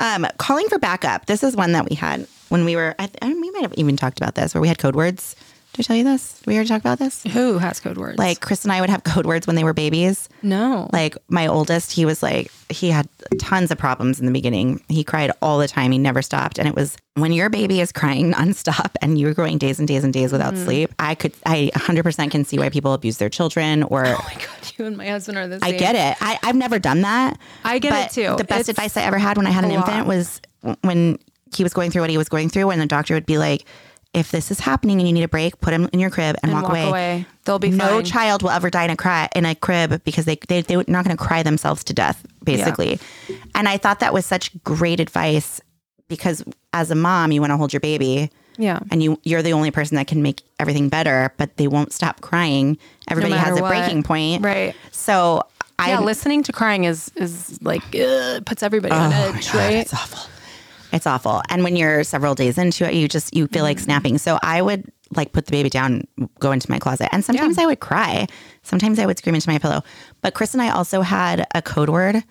[0.00, 1.24] Um, calling for backup.
[1.26, 2.94] This is one that we had when we were.
[2.98, 5.34] I, th- we might have even talked about this, where we had code words.
[5.72, 6.38] Did I tell you this?
[6.40, 7.22] Did we already talk about this?
[7.22, 8.18] who has code words?
[8.18, 10.28] Like Chris and I would have code words when they were babies.
[10.42, 10.90] no.
[10.92, 13.08] Like my oldest, he was like he had
[13.38, 14.82] tons of problems in the beginning.
[14.88, 15.92] He cried all the time.
[15.92, 16.58] He never stopped.
[16.58, 20.02] And it was when your baby is crying nonstop and you're going days and days
[20.04, 20.64] and days without Mm-hmm.
[20.64, 20.94] sleep.
[20.98, 24.72] I could I 100% can see why people abuse their children or oh my god,
[24.76, 25.74] you and my husband are the same.
[25.74, 26.16] I get it.
[26.20, 27.38] I, I've never done that.
[27.64, 28.34] I get it too.
[28.36, 30.06] The best It's advice I ever had when I had an infant lot.
[30.06, 30.40] was
[30.82, 31.18] when
[31.54, 33.64] he was going through what he was going through, and the doctor would be like,
[34.12, 36.52] if this is happening and you need a break, put him in your crib and,
[36.52, 37.26] And walk, away.
[37.44, 38.04] They'll be No fine.
[38.04, 41.04] child will ever die in a cry in a crib because they, they they're not
[41.04, 42.98] going to cry themselves to death, basically.
[43.54, 45.61] And I thought that was such great advice
[46.08, 48.80] because as a mom, you want to hold your baby yeah.
[48.90, 52.20] and you you're the only person that can make everything better, but they won't stop
[52.20, 52.78] crying.
[53.08, 53.68] Everybody matter has a what.
[53.68, 54.74] breaking point, Right.
[54.90, 55.42] So
[55.78, 59.52] I Yeah, listening to crying is is like uh, puts everybody on Oh my edge,
[59.52, 59.74] God, right?
[59.76, 60.30] It's awful.
[60.93, 61.43] It's awful.
[61.49, 63.84] And when you're several days into it, you just you feel like Mm-hmm.
[63.84, 64.18] snapping.
[64.18, 66.07] So I would like put the baby down,
[66.38, 68.26] go into my closet, and sometimes I would cry.
[68.62, 69.82] Sometimes I would scream into my pillow.
[70.20, 72.22] But Chris and I also had a code word.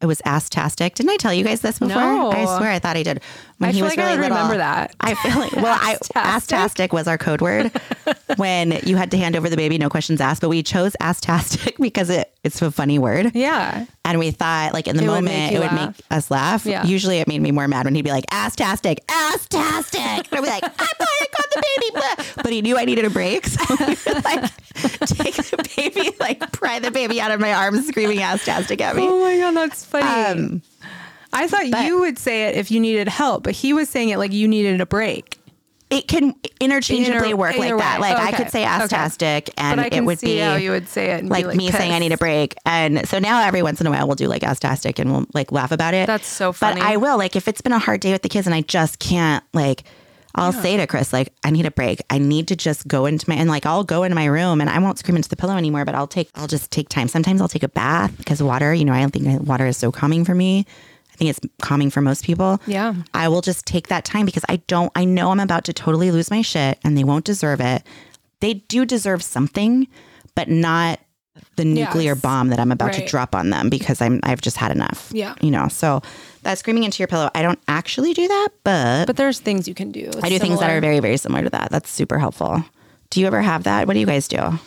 [0.00, 0.94] It was ass-tastic.
[0.94, 1.96] Didn't I tell you guys this before?
[2.00, 2.30] No.
[2.30, 3.20] I swear I thought I did.
[3.56, 4.94] When I he feel was like I really would little, remember that.
[5.00, 7.72] I feel like well, I ass-tastic was our code word
[8.36, 10.40] when you had to hand over the baby, no questions asked.
[10.40, 13.32] But we chose ass-tastic because it it's a funny word.
[13.34, 13.86] Yeah.
[14.04, 15.96] And we thought, like in the It moment, you it would laugh.
[15.98, 16.64] make us laugh.
[16.66, 16.84] Yeah.
[16.86, 20.48] Usually, it made me more mad when he'd be like, "Ass-tastic, ass-tastic," and I'd be
[20.48, 23.46] like, "I thought I got the baby," blah." but he knew I needed a break,
[23.46, 23.88] so would
[24.24, 24.42] like
[25.06, 29.06] take the baby, like pry the baby out of my arms, screaming "ass-tastic" at me.
[29.06, 30.06] Oh my god, that's funny.
[30.06, 30.62] Um,
[31.32, 34.18] I thought you would say it if you needed help, but he was saying it
[34.18, 35.37] like you needed a break.
[35.90, 38.00] It can interchangeably Inter- work like either that.
[38.00, 38.12] way.
[38.12, 39.50] Like I could say Okay.
[39.56, 41.70] and But I can it would be how you would say it like, like me
[41.70, 42.54] saying I need a break.
[42.66, 45.50] And so now every once in a while we'll do like "ass-tastic" and we'll like
[45.50, 46.06] laugh about it.
[46.06, 46.80] That's so funny.
[46.80, 46.90] But.
[46.90, 48.98] I will like if it's been a hard day with the kids and I just
[48.98, 49.84] can't like
[50.34, 52.00] I'll say to Chris like I need a break.
[52.10, 54.68] I need to just go into my and like I'll go into my room and
[54.68, 55.84] I won't scream into the pillow anymore.
[55.84, 57.08] But I'll take I'll just take time.
[57.08, 58.72] Sometimes I'll take a bath because water.
[58.74, 60.66] You know I think water is so calming for me.
[61.18, 62.60] I think it's calming for most people.
[62.66, 62.94] Yeah.
[63.12, 64.92] I will just take that time because I don't.
[64.94, 67.82] I know I'm about to totally lose my shit and they won't deserve it.
[68.40, 69.88] They do deserve something,
[70.36, 71.00] but not
[71.56, 72.20] the nuclear Yes.
[72.20, 73.00] bomb that I'm about Right.
[73.00, 75.08] to drop on them because I'm I've just had enough.
[75.12, 75.34] Yeah.
[75.40, 76.02] You know, so
[76.44, 79.74] that screaming into your pillow, I don't actually do that, but, But there's things you
[79.74, 80.10] can do.
[80.22, 81.70] I do things that are very, very similar to that.
[81.70, 82.62] That's super helpful.
[83.10, 83.88] Do you ever have that?
[83.88, 84.58] What do you guys do?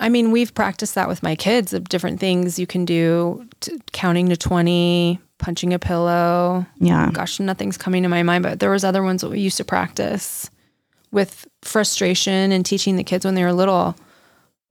[0.00, 3.78] I mean, we've practiced that with my kids of different things you can do, t-
[3.92, 6.66] counting to 20, punching a pillow.
[6.78, 7.10] Yeah.
[7.12, 9.64] Gosh, nothing's coming to my mind, but there was other ones that we used to
[9.64, 10.48] practice
[11.10, 13.96] with frustration and teaching the kids when they were little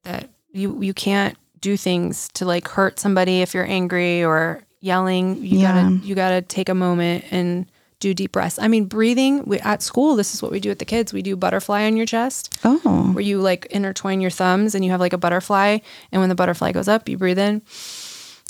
[0.03, 5.37] that you you can't do things to like hurt somebody if you're angry or yelling.
[5.37, 5.73] You Yeah.
[5.83, 7.65] gotta you gotta take a moment and
[7.99, 8.59] do deep breaths.
[8.59, 10.17] I mean, breathing we, at school.
[10.17, 11.13] This is what we do with the kids.
[11.13, 13.11] We do butterfly on your chest Oh.
[13.13, 15.77] where you like intertwine your thumbs and you have like a butterfly.
[16.11, 17.61] And when the butterfly goes up, you breathe in.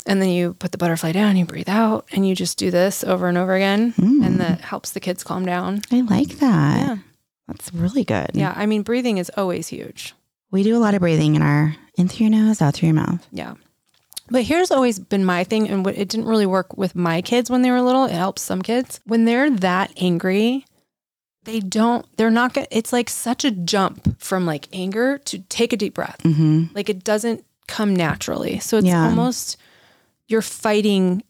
[0.06, 3.02] And then you put the butterfly down, you breathe out, and you just do this
[3.04, 3.94] over and over again.
[3.96, 5.80] And that helps the kids calm down.
[5.90, 6.78] I like that.
[6.78, 6.96] Yeah.
[7.48, 8.30] That's really good.
[8.34, 8.52] Yeah.
[8.54, 10.14] I mean, breathing is always huge.
[10.50, 12.94] We do a lot of breathing in our in through your nose, out through your
[12.96, 13.26] mouth.
[13.32, 13.54] Yeah.
[14.30, 17.50] But here's always been my thing, and what it didn't really work with my kids
[17.50, 18.04] when they were little.
[18.04, 20.64] It helps some kids when they're that angry.
[21.44, 22.06] They don't.
[22.16, 22.66] They're not gonna.
[22.70, 26.20] It's like such a jump from like anger to take a deep breath.
[26.22, 28.58] hmm Like it doesn't come naturally.
[28.60, 29.04] So it's Yeah.
[29.04, 29.58] almost
[30.28, 31.22] you're fighting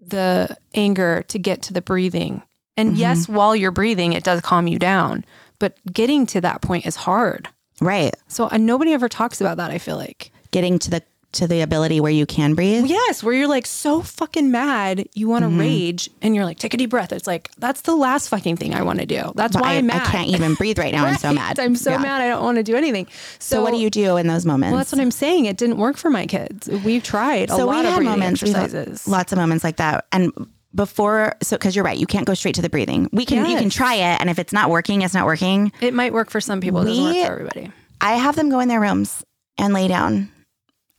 [0.00, 2.42] the anger to get to the breathing.
[2.76, 2.98] And Mhm.
[2.98, 5.24] yes, while you're breathing, it does calm you down.
[5.58, 7.48] But getting to that point is hard.
[7.80, 8.14] Right.
[8.28, 9.70] So uh, nobody ever talks about that.
[9.70, 12.86] I feel like Getting to the to the ability where you can breathe.
[12.86, 15.60] yes, where you're like so fucking mad, you want to Mm-hmm.
[15.60, 17.12] rage, and you're like, take a deep breath.
[17.12, 19.32] It's like that's the last fucking thing I want to do.
[19.36, 21.04] That's why I, I'm I can't even breathe right now.
[21.04, 21.58] I'm so mad.
[21.60, 21.98] I'm so Yeah.
[21.98, 22.20] mad.
[22.20, 23.06] I don't want to do anything.
[23.38, 24.72] So, So, what do you do in those moments?
[24.72, 25.44] Well, that's what I'm saying.
[25.46, 26.68] It didn't work for my kids.
[26.84, 29.06] We've tried a so lot we of breathing moments, exercises.
[29.06, 30.32] lots of moments like that, and
[30.74, 33.08] before, so because you're right, you can't go straight to the breathing.
[33.12, 35.72] We can, you can try it, and if it's not working, it's not working.
[35.80, 36.82] It might work for some people.
[36.82, 37.72] It doesn't work We- for everybody.
[38.00, 39.24] I have them go in their rooms
[39.58, 40.30] and lay down.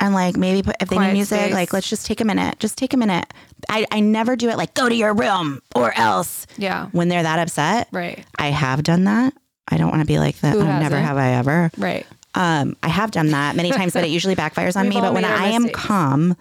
[0.02, 1.54] And like maybe put, if they Quiet need music, space.
[1.54, 2.60] like let's just take a minute.
[2.60, 3.32] Just take a minute.
[3.70, 6.88] I, I never do it like go to your room or else Yeah.
[6.92, 7.88] when they're that upset.
[7.92, 8.26] Right.
[8.38, 9.34] I have done that.
[9.70, 10.54] I don't want to be like that.
[10.54, 11.06] Who Oh, never hasn't?
[11.06, 11.72] have I ever.
[11.78, 12.06] Right.
[12.34, 15.02] Um, I have done that many times, but it usually backfires on We've me.
[15.02, 15.80] But when I am mistakes.
[15.86, 16.36] calm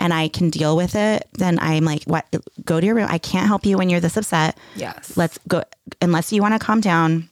[0.00, 2.26] and I can deal with it, then I'm like, what?
[2.64, 3.06] Go to your room.
[3.08, 4.58] I can't help you when you're this upset.
[4.74, 5.16] Yes.
[5.16, 5.62] Let's go.
[6.02, 7.28] Unless you want to calm down,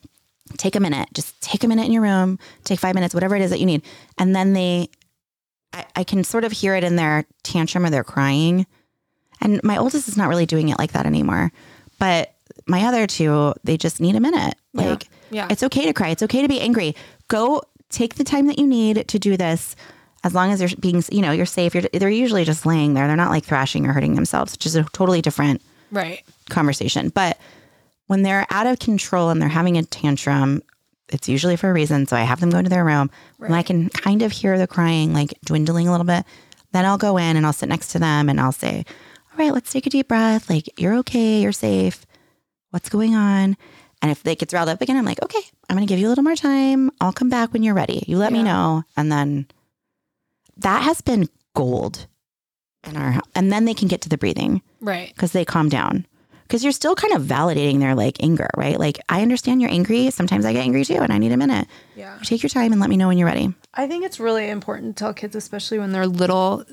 [0.57, 1.09] take a minute.
[1.13, 2.39] Just take a minute in your room.
[2.63, 3.83] Take five minutes, whatever it is that you need.
[4.17, 4.89] And then they,
[5.75, 8.65] I, I can sort of hear it in their tantrum or they're crying.
[9.41, 11.51] And my oldest is not really doing it like that anymore.
[11.99, 12.33] But
[12.67, 14.55] my other two, they just need a minute.
[14.73, 14.81] Yeah.
[14.89, 15.47] Like, Yeah.
[15.49, 16.09] it's okay to cry.
[16.09, 16.95] It's okay to be angry.
[17.27, 19.75] Go take the time that you need to do this.
[20.23, 21.75] As long as they're being, you know, you're safe.
[21.75, 23.05] You're, they're usually just laying there.
[23.05, 25.61] They're not like thrashing or hurting themselves, which is a totally different
[25.91, 26.23] right.
[26.49, 27.09] conversation.
[27.09, 27.37] But
[28.07, 30.63] when they're out of control and they're having a tantrum,
[31.09, 32.07] it's usually for a reason.
[32.07, 33.09] So I have them go into their room.
[33.37, 36.25] When I can kind of hear the crying like dwindling a little bit,
[36.71, 38.83] then I'll go in and I'll sit next to them and I'll say,
[39.31, 40.49] All right, let's take a deep breath.
[40.49, 41.41] Like, you're okay.
[41.41, 42.05] You're safe.
[42.71, 43.55] What's going on?
[44.01, 46.07] And if they get riled up again, I'm like, Okay, I'm going to give you
[46.07, 46.91] a little more time.
[46.99, 48.03] I'll come back when you're ready.
[48.07, 48.83] You let me know.
[48.97, 49.47] And then
[50.57, 52.07] that has been gold
[52.85, 53.25] in our house.
[53.35, 55.09] And then they can get to the breathing Right.
[55.13, 56.05] because they calm down.
[56.47, 58.79] Because you're still kind of validating their like anger, right?
[58.79, 60.11] Like, I understand you're angry.
[60.11, 61.67] Sometimes I get angry too, and I need a minute.
[61.95, 62.17] Yeah.
[62.23, 63.53] Take your time and let me know when you're ready.
[63.73, 66.63] I think it's really important to tell kids, especially when they're little,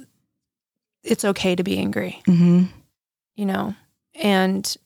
[1.03, 2.65] it's okay to be angry, Mm-hmm.
[3.35, 3.75] you know?
[4.15, 4.77] And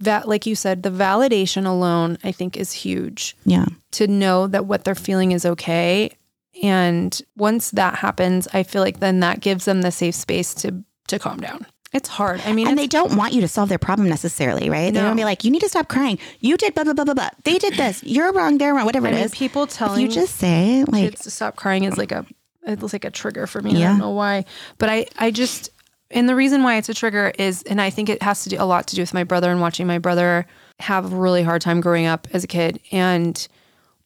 [0.00, 3.66] that, like you said, the validation alone, I think, is huge Yeah.
[3.92, 6.16] to know that what they're feeling is okay.
[6.62, 10.84] And once that happens, I feel like then that gives them the safe space to
[11.08, 11.66] to calm down.
[11.92, 12.40] It's hard.
[12.46, 14.92] I mean, and they don't want you to solve their problem necessarily, right?
[14.92, 15.08] They No.
[15.08, 16.18] don't be like, you need to stop crying.
[16.40, 17.28] You did blah, blah, blah, blah, blah.
[17.44, 18.02] They did this.
[18.02, 18.56] You're wrong.
[18.58, 18.86] They're wrong.
[18.86, 19.32] Whatever I it mean, is.
[19.32, 22.24] people If telling you just say, like, to stop crying is like a
[22.64, 23.84] it's like a trigger for me.
[23.84, 24.44] I don't know why,
[24.78, 25.70] but I I just
[26.10, 28.56] and the reason why it's a trigger is, and I think it has to do
[28.58, 30.46] a lot to do with my brother and watching my brother
[30.78, 32.80] have a really hard time growing up as a kid.
[32.92, 33.46] And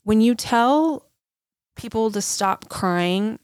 [0.05, 1.05] when you tell
[1.77, 3.39] people to stop crying,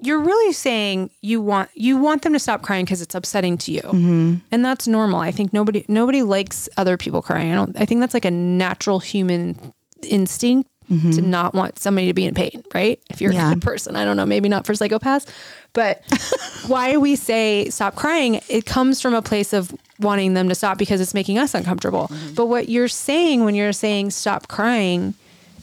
[0.00, 3.72] you're really saying you want you want them to stop crying because it's upsetting to
[3.72, 3.82] you.
[3.82, 4.40] Mhm.
[4.52, 5.20] and that's normal.
[5.20, 7.50] I think nobody nobody likes other people crying.
[7.52, 9.56] I don't i think that's like a natural human
[10.02, 12.98] instinct to not want somebody to be in pain right?
[13.10, 13.50] If you're Yeah.
[13.50, 15.26] a good person i don't know maybe not for psychopaths
[15.74, 16.00] but
[16.66, 20.78] why we say stop crying it comes from a place of wanting them to stop
[20.78, 22.08] because it's making us uncomfortable.
[22.36, 25.12] But what you're saying when you're saying stop crying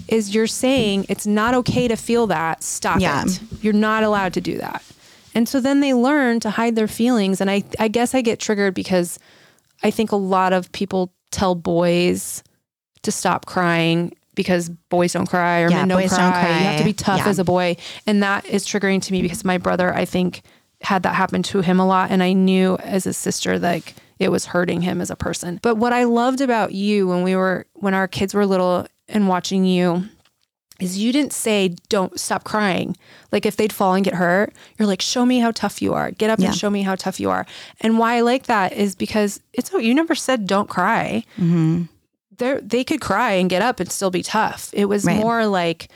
[0.07, 3.23] is you're saying it's not okay to feel that stop Yeah.
[3.25, 4.83] it you're not allowed to do that
[5.33, 7.41] and so then they learn to hide their feelings.
[7.41, 9.19] And I, I guess I get triggered because
[9.83, 12.41] I think a lot of people tell boys
[13.01, 16.17] to stop crying because boys don't cry or Yeah, men don't cry.
[16.17, 17.27] don't You have to be tough Yeah.
[17.27, 17.75] as a boy.
[18.07, 20.41] And that is triggering to me because my brother, I think,
[20.79, 22.11] had that happen to him a lot.
[22.11, 25.59] And I knew as a sister, like it was hurting him as a person.
[25.61, 29.27] But what I loved about you when we were, when our kids were little and
[29.27, 30.05] watching you,
[30.79, 32.97] is you didn't say don't stop crying.
[33.31, 36.11] Like if they'd fall and get hurt, you're like, show me how tough you are.
[36.11, 36.47] Get up Yeah.
[36.47, 37.45] and show me how tough you are.
[37.81, 41.23] And why I like that is because it's oh, you never said don't cry.
[41.37, 41.83] Mm-hmm.
[42.37, 44.69] They they could cry and get up and still be tough.
[44.73, 45.17] It was Right.
[45.17, 45.87] more like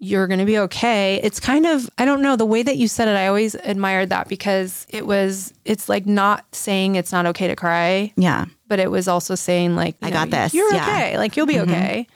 [0.00, 1.18] you're going to be okay.
[1.24, 3.16] It's kind of I don't know the way that you said it.
[3.16, 7.56] I always admired that because it was it's like not saying it's not okay to
[7.56, 8.44] cry, Yeah.
[8.68, 10.54] but it was also saying like I know, got this.
[10.54, 10.78] You're Yeah.
[10.86, 10.90] Mm-hmm.
[10.90, 11.18] okay.
[11.18, 12.06] Like you'll be okay.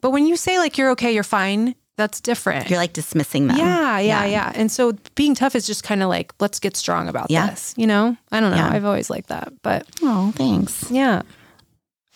[0.00, 1.74] But when you say like you're okay, you're fine.
[1.96, 2.70] That's different.
[2.70, 3.58] You're like dismissing them.
[3.58, 4.26] Yeah, yeah, Yeah.
[4.26, 7.50] yeah, And so being tough is just kind of like, let's get strong about Yeah.
[7.50, 7.74] this.
[7.76, 8.16] You know?
[8.32, 8.56] I don't know.
[8.56, 8.70] Yeah.
[8.72, 9.52] I've always liked that.
[9.62, 10.90] But Oh, thanks.
[10.90, 11.22] yeah.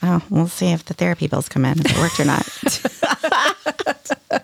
[0.03, 2.49] Oh, we'll see if the therapy bills come in, if it worked or not.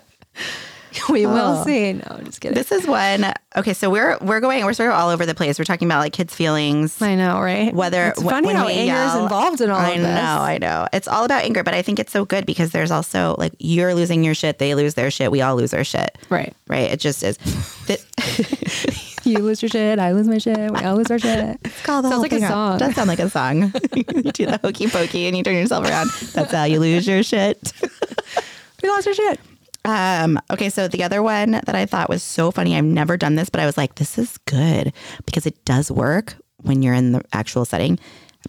[1.09, 1.63] we will Oh.
[1.65, 1.93] see.
[1.93, 2.55] No, I'm just kidding.
[2.55, 3.33] This is one.
[3.55, 4.63] Okay, so we're we're going.
[4.65, 5.57] We're sort of all over the place.
[5.59, 7.01] We're talking about like kids' feelings.
[7.01, 7.73] I know, right?
[7.73, 10.05] Whether it's funny when how anger is involved in all I of this.
[10.15, 10.87] know, I know.
[10.93, 13.93] It's all about anger, but I think it's so good because there's also like you're
[13.93, 16.17] losing your shit, they lose their shit, we all lose our shit.
[16.29, 16.53] Right.
[16.67, 16.91] Right?
[16.91, 17.37] It just is.
[19.23, 19.99] You lose your shit.
[19.99, 20.57] I lose my shit.
[20.57, 21.59] We all lose our shit.
[21.63, 22.79] It's called the Sounds like a song.
[22.79, 23.71] Does sound like a song.
[23.95, 26.09] you do the hokey pokey and you turn yourself around.
[26.33, 27.71] That's how you lose your shit.
[28.81, 29.39] We lost our shit.
[29.83, 33.35] Um, okay, so the other one that I thought was so funny, I've never done
[33.35, 34.93] this, but I was like, this is good
[35.25, 37.99] because it does work when you're in the actual setting.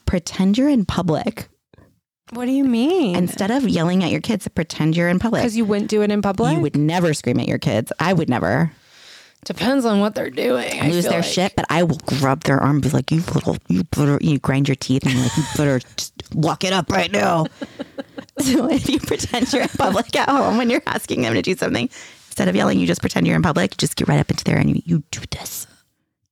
[0.05, 1.49] Pretend you're in public.
[2.31, 3.15] What do you mean?
[3.15, 5.43] Instead of yelling at your kids, pretend you're in public.
[5.43, 6.55] Because you wouldn't do it in public.
[6.55, 7.93] You would never scream at your kids.
[7.99, 8.73] I would never
[9.45, 10.81] Depends on what they're doing.
[10.81, 11.25] I lose their like.
[11.25, 14.39] shit, but I will grab their arm and be like, you little, you better, you
[14.39, 17.47] grind your teeth and like, you better just lock it up right now.
[18.39, 21.57] so if you pretend you're in public at home when you're asking them to do
[21.57, 21.89] something,
[22.29, 24.45] instead of yelling, you just pretend you're in public, you just get right up into
[24.45, 25.67] there and you, you do this.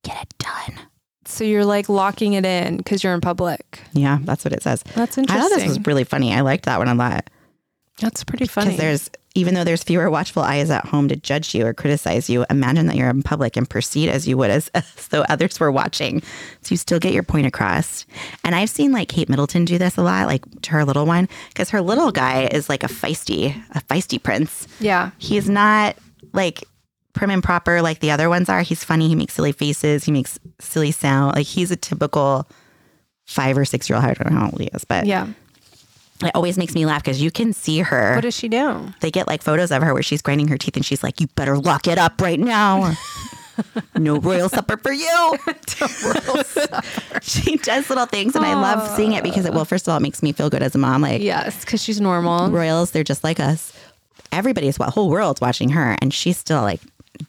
[0.03, 0.79] Get it done.
[1.25, 3.81] So you're like locking it in because you're in public.
[3.91, 4.83] Yeah, that's what it says.
[4.95, 5.45] That's interesting.
[5.45, 6.33] I thought this was really funny.
[6.33, 7.29] I liked that one a lot.
[7.99, 8.71] That's pretty funny.
[8.71, 12.29] Because there's even though there's fewer watchful eyes at home to judge you or criticize
[12.29, 15.59] you, imagine that you're in public and proceed as you would as, as though others
[15.59, 16.21] were watching.
[16.61, 18.05] So you still get your point across.
[18.43, 21.29] And I've seen like Kate Middleton do this a lot, like to her little one,
[21.49, 24.67] because her little guy is like a feisty, a feisty prince.
[24.79, 25.11] yeah.
[25.17, 25.95] He's not
[26.33, 26.63] like
[27.13, 28.61] prim and proper like the other ones are.
[28.61, 29.07] He's funny.
[29.07, 30.03] He makes silly faces.
[30.05, 31.35] He makes silly sound.
[31.35, 32.47] Like he's a typical
[33.25, 34.05] five or six year old.
[34.05, 35.27] I don't know how old he is, but Yeah.
[36.27, 38.93] It always makes me laugh because you can see her What does she do?
[39.01, 41.27] they get like photos of her where she's grinding her teeth and she's like, "You
[41.35, 42.93] better lock it up right now."
[43.97, 45.37] no royal supper for you.
[47.21, 49.53] she does little things, and I love seeing it because it.
[49.53, 51.01] Well, first of all, it makes me feel good as a mom.
[51.01, 52.49] Like Yes, because she's normal.
[52.49, 53.73] royals, they're just like us.
[54.31, 56.79] Everybody's what whole world's watching her, and she's still like,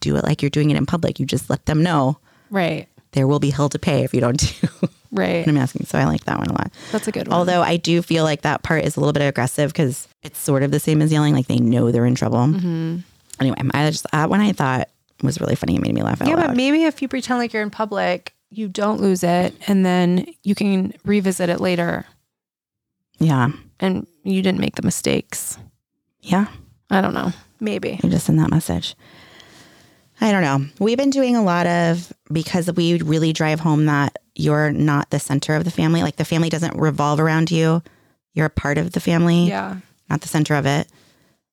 [0.01, 1.19] do it like you're doing it in public.
[1.19, 2.19] You just let them know
[2.51, 2.87] Right.
[3.13, 4.69] there will be hell to pay if you don't do.
[5.13, 5.41] Right.
[5.41, 5.87] what I'm asking.
[5.87, 6.73] So I like that one a lot.
[6.91, 7.37] That's a good one.
[7.37, 10.63] Although I do feel like that part is a little bit aggressive because it's sort
[10.63, 11.35] of the same as yelling.
[11.35, 12.39] Like they know they're in trouble.
[12.39, 12.99] Mm-hmm.
[13.41, 14.89] Anyway, I just that one I thought
[15.23, 15.77] was really funny.
[15.77, 16.47] It made me laugh out yeah, loud.
[16.49, 20.27] but maybe if you pretend like you're in public, you don't lose it, and then
[20.43, 22.05] you can revisit it later,
[23.19, 23.51] yeah,
[23.81, 25.59] and you didn't make the mistakes.
[26.21, 26.47] yeah.
[26.91, 27.33] I don't know.
[27.59, 27.99] Maybe.
[28.03, 28.95] You just send that message.
[30.21, 30.67] I don't know.
[30.79, 35.19] We've been doing a lot of because we really drive home that you're not the
[35.19, 36.03] center of the family.
[36.03, 37.83] Like the family doesn't revolve around you.
[38.35, 39.49] You're a part of the family.
[39.49, 39.77] Yeah.
[40.09, 40.89] not the center of it.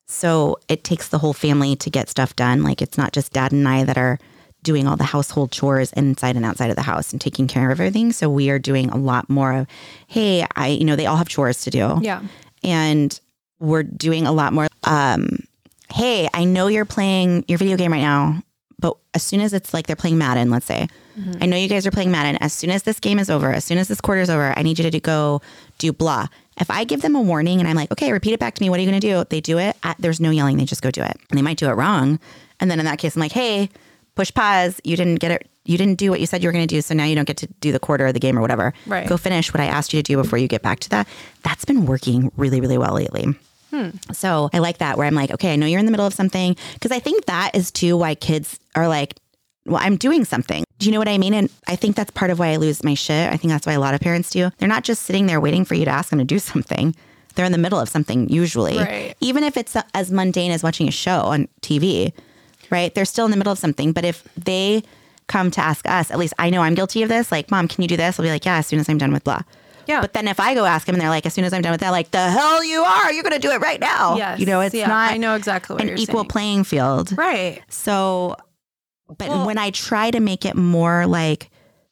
[0.07, 2.63] So it takes the whole family to get stuff done.
[2.63, 4.17] Like it's not just dad and I that are
[4.63, 7.79] doing all the household chores inside and outside of the house and taking care of
[7.79, 8.11] everything.
[8.11, 9.67] So we are doing a lot more of,
[10.07, 11.99] hey, I, you know, they all have chores to do.
[12.01, 12.21] Yeah.
[12.63, 13.17] And
[13.59, 15.45] we're doing a lot more, um,
[15.93, 18.41] hey, I know you're playing your video game right now,
[18.79, 20.87] but as soon as it's like they're playing Madden, let's say,
[21.19, 21.33] mm-hmm.
[21.41, 22.37] I know you guys are playing Madden.
[22.41, 24.61] As soon as this game is over, as soon as this quarter is over, I
[24.61, 25.41] need you to go
[25.77, 26.27] do blah.
[26.59, 28.69] If I give them a warning and I'm like, okay, repeat it back to me.
[28.69, 29.23] What are you going to do?
[29.29, 29.75] They do it.
[29.83, 30.57] I, there's no yelling.
[30.57, 31.17] They just go do it.
[31.29, 32.19] And they might do it wrong.
[32.59, 33.69] And then in that case, I'm like, hey,
[34.15, 34.79] push pause.
[34.83, 35.49] You didn't get it.
[35.65, 36.81] You didn't do what you said you were going to do.
[36.81, 38.73] So now you don't get to do the quarter of the game or whatever.
[38.85, 39.07] Right.
[39.07, 41.07] Go finish what I asked you to do before you get back to that.
[41.43, 43.27] That's been working really, really well lately.
[44.11, 46.13] So I like that where I'm like, okay, I know you're in the middle of
[46.13, 46.55] something.
[46.81, 49.15] Cause I think that is too why kids are like,
[49.65, 50.63] well, I'm doing something.
[50.79, 51.33] Do you know what I mean?
[51.33, 53.31] And I think that's part of why I lose my shit.
[53.31, 54.49] I think that's why a lot of parents do.
[54.57, 56.95] They're not just sitting there waiting for you to ask them to do something.
[57.35, 58.77] They're in the middle of something usually.
[58.77, 59.15] Right.
[59.19, 62.13] Even if it's as mundane as watching a show on TV,
[62.69, 62.93] right?
[62.93, 63.91] They're still in the middle of something.
[63.91, 64.83] But if they
[65.27, 67.31] come to ask us, at least I know I'm guilty of this.
[67.31, 68.19] Like, mom, can you do this?
[68.19, 69.41] I'll be like, yeah, as soon as I'm done with blah.
[69.89, 70.01] Yeah.
[70.01, 71.71] But then if I go ask them and they're like, as soon as I'm done
[71.73, 74.15] with that, like, the hell you are, you're going to do it right now.
[74.15, 74.39] Yes.
[74.39, 76.29] You know, it's Yeah, not I know exactly what an equal saying.
[76.29, 77.17] playing field.
[77.17, 77.61] Right.
[77.69, 78.35] So,
[79.17, 81.49] but Well- when I try to make it more like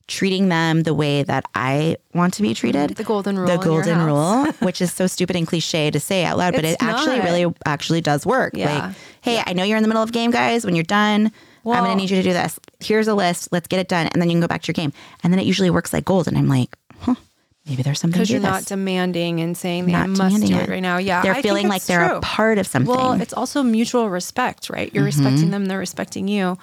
[0.07, 3.47] treating them the way that I want to be treated, The golden rule.
[3.47, 6.81] the golden rule, which is so stupid and cliche to say out loud, but It's
[6.81, 7.25] it actually not.
[7.25, 8.53] really actually does work.
[8.55, 8.87] Yeah.
[8.87, 10.63] Like, hey, I know you're in the middle of game, guys.
[10.65, 11.31] When you're done,
[11.65, 12.57] I'm going to need you to do this.
[12.79, 13.49] Here's a list.
[13.51, 14.93] Let's get it done, and then you can go back to your game.
[15.23, 16.29] And then it usually works like gold.
[16.29, 17.15] And I'm like, huh,
[17.67, 18.65] maybe there's something Because you're not this.
[18.65, 20.63] demanding and saying they Not must do it.
[20.63, 20.97] it right now.
[20.97, 21.21] Yeah.
[21.21, 22.17] They're I feeling like they're true.
[22.17, 22.93] a part of something.
[22.93, 24.93] Well, it's also mutual respect, right?
[24.93, 25.23] You're Mm-hmm.
[25.23, 26.57] respecting them, they're respecting you.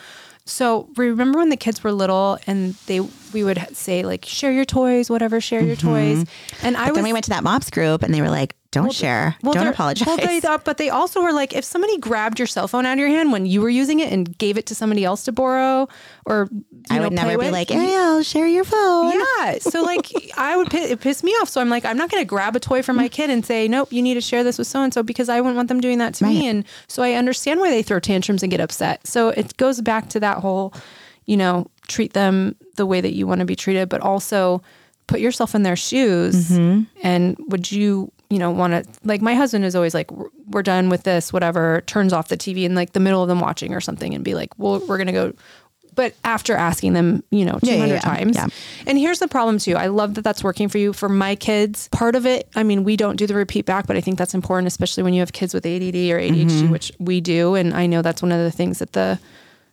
[0.46, 3.00] So remember when the kids were little and they
[3.32, 6.24] we would say like share your toys, whatever, share your toys.
[6.62, 6.84] And I Mm-hmm.
[6.84, 9.36] But was then we went to that mops group and they were like, don't share.
[9.42, 10.06] don't they're- apologize.
[10.06, 12.94] Well, they thought, but they also were like, if somebody grabbed your cell phone out
[12.94, 15.32] of your hand when you were using it and gave it to somebody else to
[15.32, 15.88] borrow,
[16.26, 19.12] or you I know, would never be like, Ariel, share your phone.
[19.12, 19.58] yeah.
[19.58, 21.48] So like, I would it piss me off.
[21.48, 23.12] So I'm like, I'm not going to grab a toy from my mm.
[23.12, 25.40] kid and say, nope, you need to share this with so and so because I
[25.40, 26.46] wouldn't want them doing that to me.
[26.46, 29.06] And so I understand why they throw tantrums and get upset.
[29.06, 30.74] So it goes back to that whole,
[31.26, 34.62] you know, treat them the way that you want to be treated, but also
[35.06, 36.50] put yourself in their shoes.
[36.50, 36.82] Mm-hmm.
[37.02, 40.88] And would you, you know, want to, like, my husband is always like, "We're- done
[40.88, 43.80] with this, whatever, turns off the TV in like the middle of them watching or
[43.80, 45.32] something and be like, well, we're going to go.
[45.94, 48.00] But after asking them, you know, 200 Yeah, yeah, yeah.
[48.00, 48.34] times.
[48.36, 48.46] Yeah.
[48.86, 49.76] And here's the problem too.
[49.76, 50.92] I love that that's working for you.
[50.92, 53.96] For my kids, part of it, I mean, we don't do the repeat back, but
[53.96, 56.70] I think that's important, especially when you have kids with ADD or ADHD, Mm-hmm.
[56.72, 57.54] which we do.
[57.54, 59.18] And I know that's one of the things that the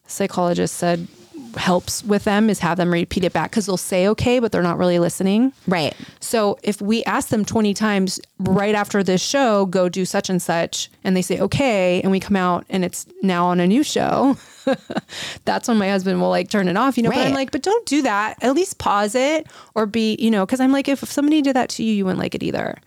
[0.07, 1.07] psychologist said
[1.55, 4.61] helps with them is have them repeat it back because they'll say okay, but they're
[4.61, 5.53] not really listening.
[5.67, 5.95] Right.
[6.19, 10.41] So if we ask them 20 times right after this show, go do such and
[10.41, 13.83] such, and they say okay, and we come out and it's now on a new
[13.83, 14.37] show,
[15.45, 17.09] that's when my husband will like turn it off, you know.
[17.09, 18.41] But I'm like, but don't do that.
[18.41, 21.69] At least pause it or be, you know, because I'm like, if somebody did that
[21.69, 22.77] to you, you wouldn't like it either.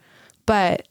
[0.46, 0.86] But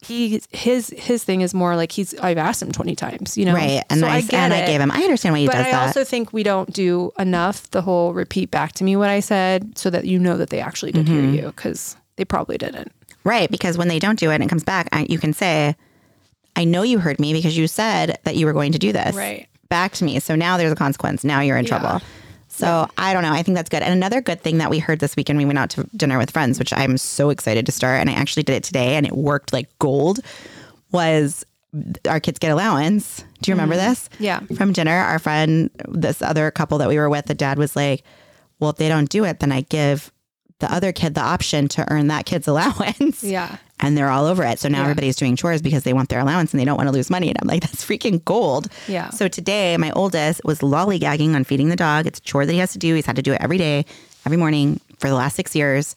[0.00, 3.54] he his his thing is more like he's I've asked him 20 times, you know.
[3.54, 3.82] Right.
[3.90, 5.70] And so I, get and I gave him, I understand why he But does I
[5.72, 5.86] that.
[5.88, 9.76] also think we don't do enough the whole repeat back to me what I said
[9.76, 11.32] so that you know that they actually did Mm-hmm.
[11.32, 12.92] hear you because they probably didn't.
[13.24, 13.50] right.
[13.50, 15.74] Because when they don't do it and it comes back, I, you can say,
[16.56, 19.14] I know you heard me because you said that you were going to do this.
[19.16, 19.48] Right.
[19.68, 20.18] Back to me.
[20.20, 21.24] So now there's a consequence.
[21.24, 21.78] Now you're in Yeah.
[21.78, 22.00] trouble.
[22.58, 23.32] So I don't know.
[23.32, 23.82] I think that's good.
[23.82, 26.30] And another good thing that we heard this weekend, we went out to dinner with
[26.30, 28.00] friends, which I'm so excited to start.
[28.00, 30.20] And I actually did it today and it worked like gold,
[30.90, 31.44] was
[32.08, 33.24] our kids get allowance.
[33.42, 34.08] Do you remember this?
[34.08, 34.24] Mm-hmm.
[34.24, 34.40] Yeah.
[34.56, 38.02] From dinner, our friend, this other couple that we were with, the dad was like,
[38.58, 40.10] well, if they don't do it, then I give
[40.58, 43.22] the other kid the option to earn that kid's allowance.
[43.22, 43.58] Yeah.
[43.80, 44.58] And they're all over it.
[44.58, 44.82] So now Yeah.
[44.84, 47.28] everybody's doing chores because they want their allowance and they don't want to lose money.
[47.28, 48.66] And I'm like, that's freaking gold.
[48.88, 49.10] Yeah.
[49.10, 52.06] So today, my oldest was lollygagging on feeding the dog.
[52.06, 52.94] It's a chore that he has to do.
[52.94, 53.84] He's had to do it every day,
[54.26, 55.94] every morning for the last six years.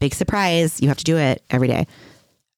[0.00, 0.80] Big surprise.
[0.82, 1.86] You have to do it every day.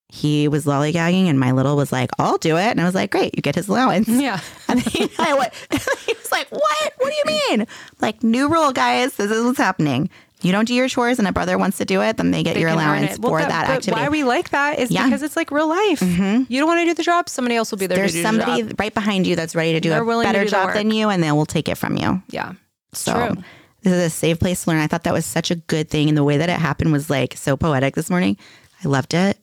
[0.09, 2.67] He was lollygagging, and my little was like, I'll do it.
[2.71, 4.09] And I was like, great, you get his allowance.
[4.09, 4.41] Yeah.
[4.69, 5.53] And then I went,
[6.07, 6.93] he was like, what?
[6.99, 7.67] What do you mean?
[8.01, 9.15] Like, new rule, guys.
[9.17, 10.09] This is what's happening.
[10.45, 12.55] You don't do your chores and a brother wants to do it, then they get
[12.55, 13.19] They your allowance.
[13.19, 14.03] Well, for that- that, but activity.
[14.03, 15.01] Why we like that is Yeah.
[15.01, 15.09] Mm-hmm.
[15.11, 16.03] because it's like real life.
[16.03, 18.23] You don't want to do the job, somebody else will be there There's to do
[18.23, 20.91] somebody the right behind you that's ready to do They're a better do job than
[20.91, 22.23] you, and they will take it from you.
[22.31, 22.53] Yeah.
[22.93, 23.43] So true.
[23.83, 24.81] this is a safe place to learn.
[24.81, 26.09] I thought that was such a good thing.
[26.09, 28.37] And the way that it happened was like so poetic this morning.
[28.85, 29.39] I loved it.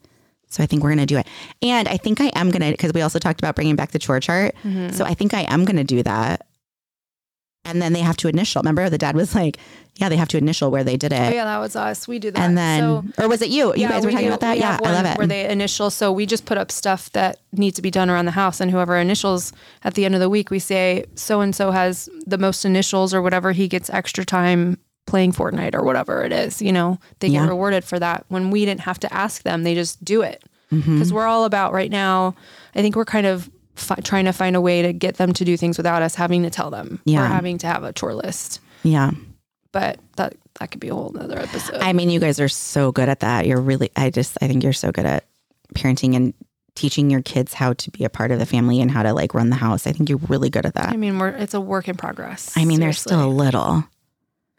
[0.49, 1.27] So I think we're going to do it.
[1.61, 3.99] And I think I am going to, because we also talked about bringing back the
[3.99, 4.53] chore chart.
[4.63, 4.89] Mm-hmm.
[4.89, 6.45] So I think I am going to do that.
[7.63, 8.61] And then they have to initial.
[8.61, 9.57] Remember, the dad was like,
[9.95, 11.19] yeah, they have to initial where they did it.
[11.31, 12.07] Oh, yeah, that was us.
[12.07, 12.39] We do that.
[12.39, 13.67] And then, so, or was it you?
[13.67, 14.53] You yeah, guys were we talking do- about that?
[14.55, 15.17] we Yeah, I love it.
[15.17, 15.91] Where they initial.
[15.91, 18.71] So we just put up stuff that needs to be done around the house, and
[18.71, 19.53] whoever initials
[19.83, 23.13] at the end of the week, we say so and so has the most initials
[23.13, 23.51] or whatever.
[23.51, 26.61] He gets extra time playing Fortnite or whatever it is.
[26.63, 27.41] You know, they Yeah.
[27.43, 28.25] get rewarded for that.
[28.29, 31.15] When we didn't have to ask them, they just do it because Mm-hmm.
[31.15, 32.33] we're all about right now.
[32.75, 33.51] I think we're kind of.
[33.75, 36.43] Fi- trying to find a way to get them to do things without us having
[36.43, 37.23] to tell them Yeah.
[37.23, 38.59] or having to have a chore list.
[38.83, 39.11] yeah.
[39.71, 41.77] But that that could be a whole other episode.
[41.77, 43.47] I mean, you guys are so good at that.
[43.47, 45.23] You're really, I just, I think you're so good at
[45.73, 46.33] parenting and
[46.75, 49.33] teaching your kids how to be a part of the family and how to like
[49.33, 49.87] run the house.
[49.87, 50.89] I think you're really good at that.
[50.89, 52.51] I mean, we're it's a work in progress.
[52.57, 53.85] I mean, they're still a little.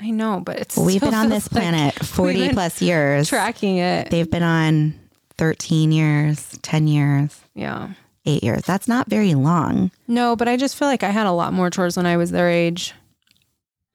[0.01, 3.29] I know, but it's We've been on this like planet we've 40 plus years.
[3.29, 4.09] tracking it.
[4.11, 4.95] They've been on
[5.37, 7.91] 13 years, 10 years, yeah.
[8.25, 8.63] Eight years.
[8.63, 9.91] That's not very long.
[10.09, 12.31] No, but I just feel like I had a lot more chores when I was
[12.31, 12.95] their age,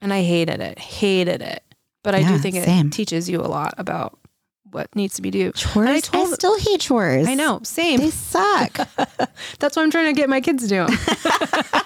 [0.00, 0.78] and I hated it.
[0.78, 1.62] Hated it.
[2.02, 2.90] But I Yeah, do think it same.
[2.90, 4.18] teaches you a lot about
[4.70, 5.52] what needs to be done.
[5.52, 5.88] Chores.
[5.88, 7.26] I I, told- still hate chores.
[7.26, 8.00] I know, same.
[8.00, 8.74] They suck.
[9.58, 10.98] That's what I'm trying to get my kids to do, them.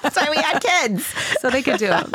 [0.02, 1.06] That's why we had kids.
[1.40, 2.12] so they could do them.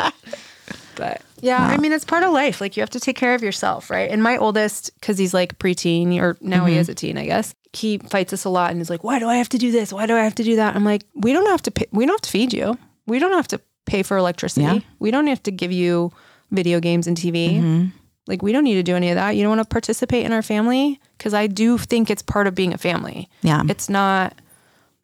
[0.95, 2.59] But yeah, I mean, it's part of life.
[2.59, 4.09] Like you have to take care of yourself, right?
[4.09, 6.67] And my oldest, because he's like preteen, or now Mm-hmm.
[6.67, 7.53] he is a teen, I guess.
[7.77, 9.93] He fights us a lot, and is like, "Why do I have to do this?
[9.93, 11.71] Why do I have to do that?" I'm like, "We don't have to.
[11.71, 12.77] Pay, we don't have to feed you.
[13.05, 14.65] We don't have to pay for electricity.
[14.65, 14.79] Yeah.
[14.99, 16.11] We don't have to give you
[16.51, 17.51] video games and TV.
[17.51, 17.85] Mm-hmm.
[18.27, 19.31] Like we don't need to do any of that.
[19.35, 22.55] You don't want to participate in our family because I do think it's part of
[22.55, 23.29] being a family.
[23.41, 23.63] Yeah.
[23.69, 24.33] It's not,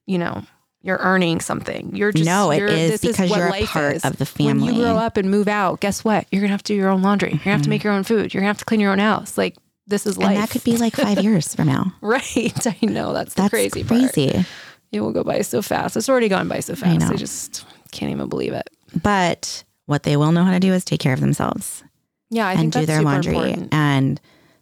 [0.05, 0.43] you know."
[0.85, 1.95] You're earning something.
[1.95, 4.03] You're just No, it you're, is this because what you're a life part is.
[4.03, 4.65] of the family.
[4.65, 6.27] When you grow up and move out, guess what?
[6.29, 7.29] You're gonna have to do your own laundry.
[7.29, 8.33] You're gonna have to make your own food.
[8.33, 9.37] You're gonna have to clean your own house.
[9.37, 9.55] Like
[9.87, 10.29] this is life.
[10.29, 11.93] And that could be like five years from now.
[12.01, 12.67] right.
[12.67, 14.13] I know that's the That's crazy, part.
[14.13, 14.45] crazy.
[14.91, 15.97] It will go by so fast.
[15.97, 17.01] It's already gone by so fast.
[17.03, 17.15] I, know.
[17.17, 18.69] just can't even believe it.
[19.01, 21.83] But what they will know how to do is take care of themselves
[22.29, 23.73] Yeah, I and do their super laundry important.
[23.73, 24.21] and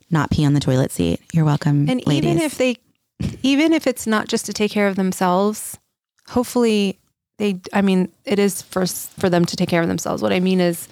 [0.10, 1.20] not pee on the toilet seat.
[1.34, 2.32] You're welcome, And ladies.
[2.32, 2.78] even if they
[3.44, 5.78] even if it's not just to take care of themselves,
[6.30, 6.98] hopefully
[7.38, 10.22] they I mean, it is for for them to take care of themselves.
[10.22, 10.88] What I mean is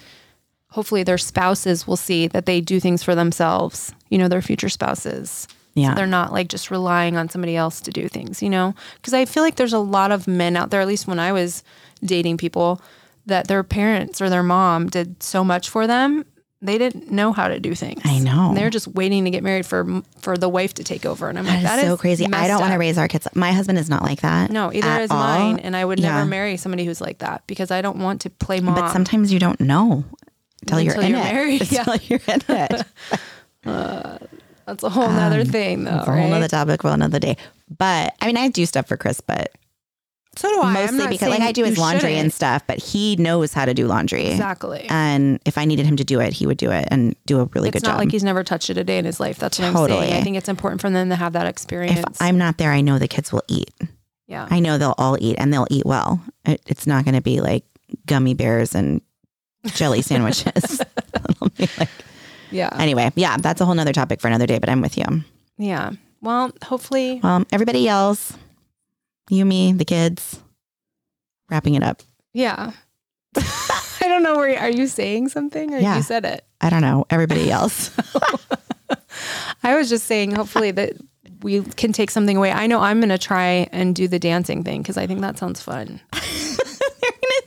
[0.70, 4.68] hopefully their spouses will see that they do things for themselves, you know, their future
[4.68, 5.46] spouses.
[5.74, 5.94] Yeah.
[5.94, 8.74] They're not like just relying on somebody else to do things, you know?
[8.96, 11.32] Because I feel like there's a lot of men out there, at least when I
[11.32, 11.62] was
[12.04, 12.80] dating people,
[13.26, 16.24] that their parents or their mom did so much for them.
[16.62, 18.02] They didn't know how to do things.
[18.04, 18.52] I know.
[18.54, 21.30] They're just waiting to get married for for the wife to take over.
[21.30, 22.26] And I'm like, That is so crazy.
[22.30, 23.26] I don't want to raise our kids.
[23.34, 24.50] My husband is not like that.
[24.50, 25.16] No, either is all.
[25.16, 25.60] mine.
[25.60, 26.12] And I would Yeah.
[26.16, 28.74] never marry somebody who's like that because I don't want to play mom.
[28.74, 30.04] But sometimes you don't know
[30.62, 31.10] until you're you're it.
[31.12, 32.86] married, Until you're in it.
[34.66, 35.90] That's a whole nother thing, though.
[35.90, 37.36] Um, a whole nother topic for another day.
[37.76, 39.52] But I mean, I do stuff for Chris, but
[40.36, 40.72] so do I.
[40.72, 42.34] Mostly because like I do his laundry and shouldn't.
[42.34, 44.28] stuff, but he knows how to do laundry.
[44.28, 44.86] Exactly.
[44.88, 47.46] And if I needed him to do it, he would do it and do a
[47.46, 47.88] really it's good job.
[47.88, 49.38] It's not like he's never touched it a day in his life.
[49.38, 50.12] That's what I'm saying.
[50.14, 51.98] I think it's important for them to have that experience.
[51.98, 53.72] if I'm not there, I know the kids will eat.
[54.28, 54.46] yeah.
[54.48, 56.22] I know they'll all eat and they'll eat well.
[56.44, 57.64] It, it's not going to be like
[58.06, 59.00] gummy bears and
[59.66, 60.80] jelly sandwiches.
[61.40, 61.88] Like-
[62.50, 62.70] yeah.
[62.78, 65.04] anyway, yeah, that's a whole nother topic for another day, but I'm with you.
[65.58, 65.92] Yeah.
[66.20, 67.20] Well, hopefully.
[67.22, 68.32] Well, everybody yells.
[69.30, 70.40] You, me, the kids.
[71.50, 72.02] Wrapping it up.
[72.32, 72.72] Yeah.
[73.36, 75.96] I don't know where are you saying something or Yeah.
[75.96, 76.44] you said it.
[76.60, 77.06] I don't know.
[77.10, 77.90] Everybody yells.
[79.62, 80.94] I was just saying hopefully that
[81.42, 82.50] we can take something away.
[82.52, 85.38] I know I'm going to try and do the dancing thing because I think that
[85.38, 86.00] sounds fun.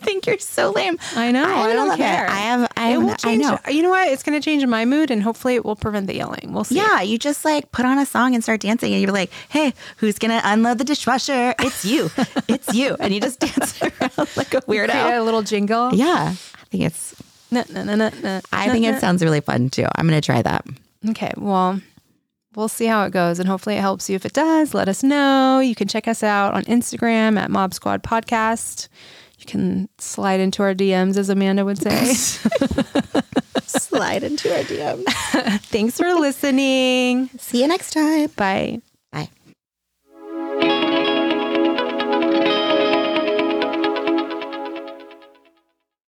[0.03, 0.97] Think you're so lame.
[1.15, 1.45] I know.
[1.45, 2.25] I, don't care.
[2.25, 2.31] It.
[2.31, 2.71] I have.
[2.77, 3.59] I, it will I know.
[3.69, 4.07] You know what?
[4.09, 6.51] It's going to change my mood and hopefully it will prevent the yelling.
[6.53, 6.75] We'll see.
[6.75, 9.73] Yeah, you just like put on a song and start dancing, and you're like, "Hey,
[9.97, 11.53] who's gonna unload the dishwasher?
[11.59, 12.09] It's you,
[12.47, 15.19] it's you," and you just dance around like a Create weirdo.
[15.19, 15.93] a little jingle.
[15.93, 17.15] Yeah, I think it's.
[17.51, 19.85] Na, na, na, na, na, I think it sounds really fun too.
[19.95, 20.65] I'm gonna try that.
[21.09, 21.79] Okay, well,
[22.55, 24.15] we'll see how it goes, and hopefully it helps you.
[24.15, 25.59] If it does, let us know.
[25.59, 28.87] You can check us out on Instagram at Mob Squad Podcast.
[29.43, 32.13] You can slide into our DMs, as Amanda would say.
[33.65, 35.03] Slide into our DM.
[35.63, 37.29] Thanks for listening.
[37.37, 38.29] See you next time.
[38.37, 38.81] Bye.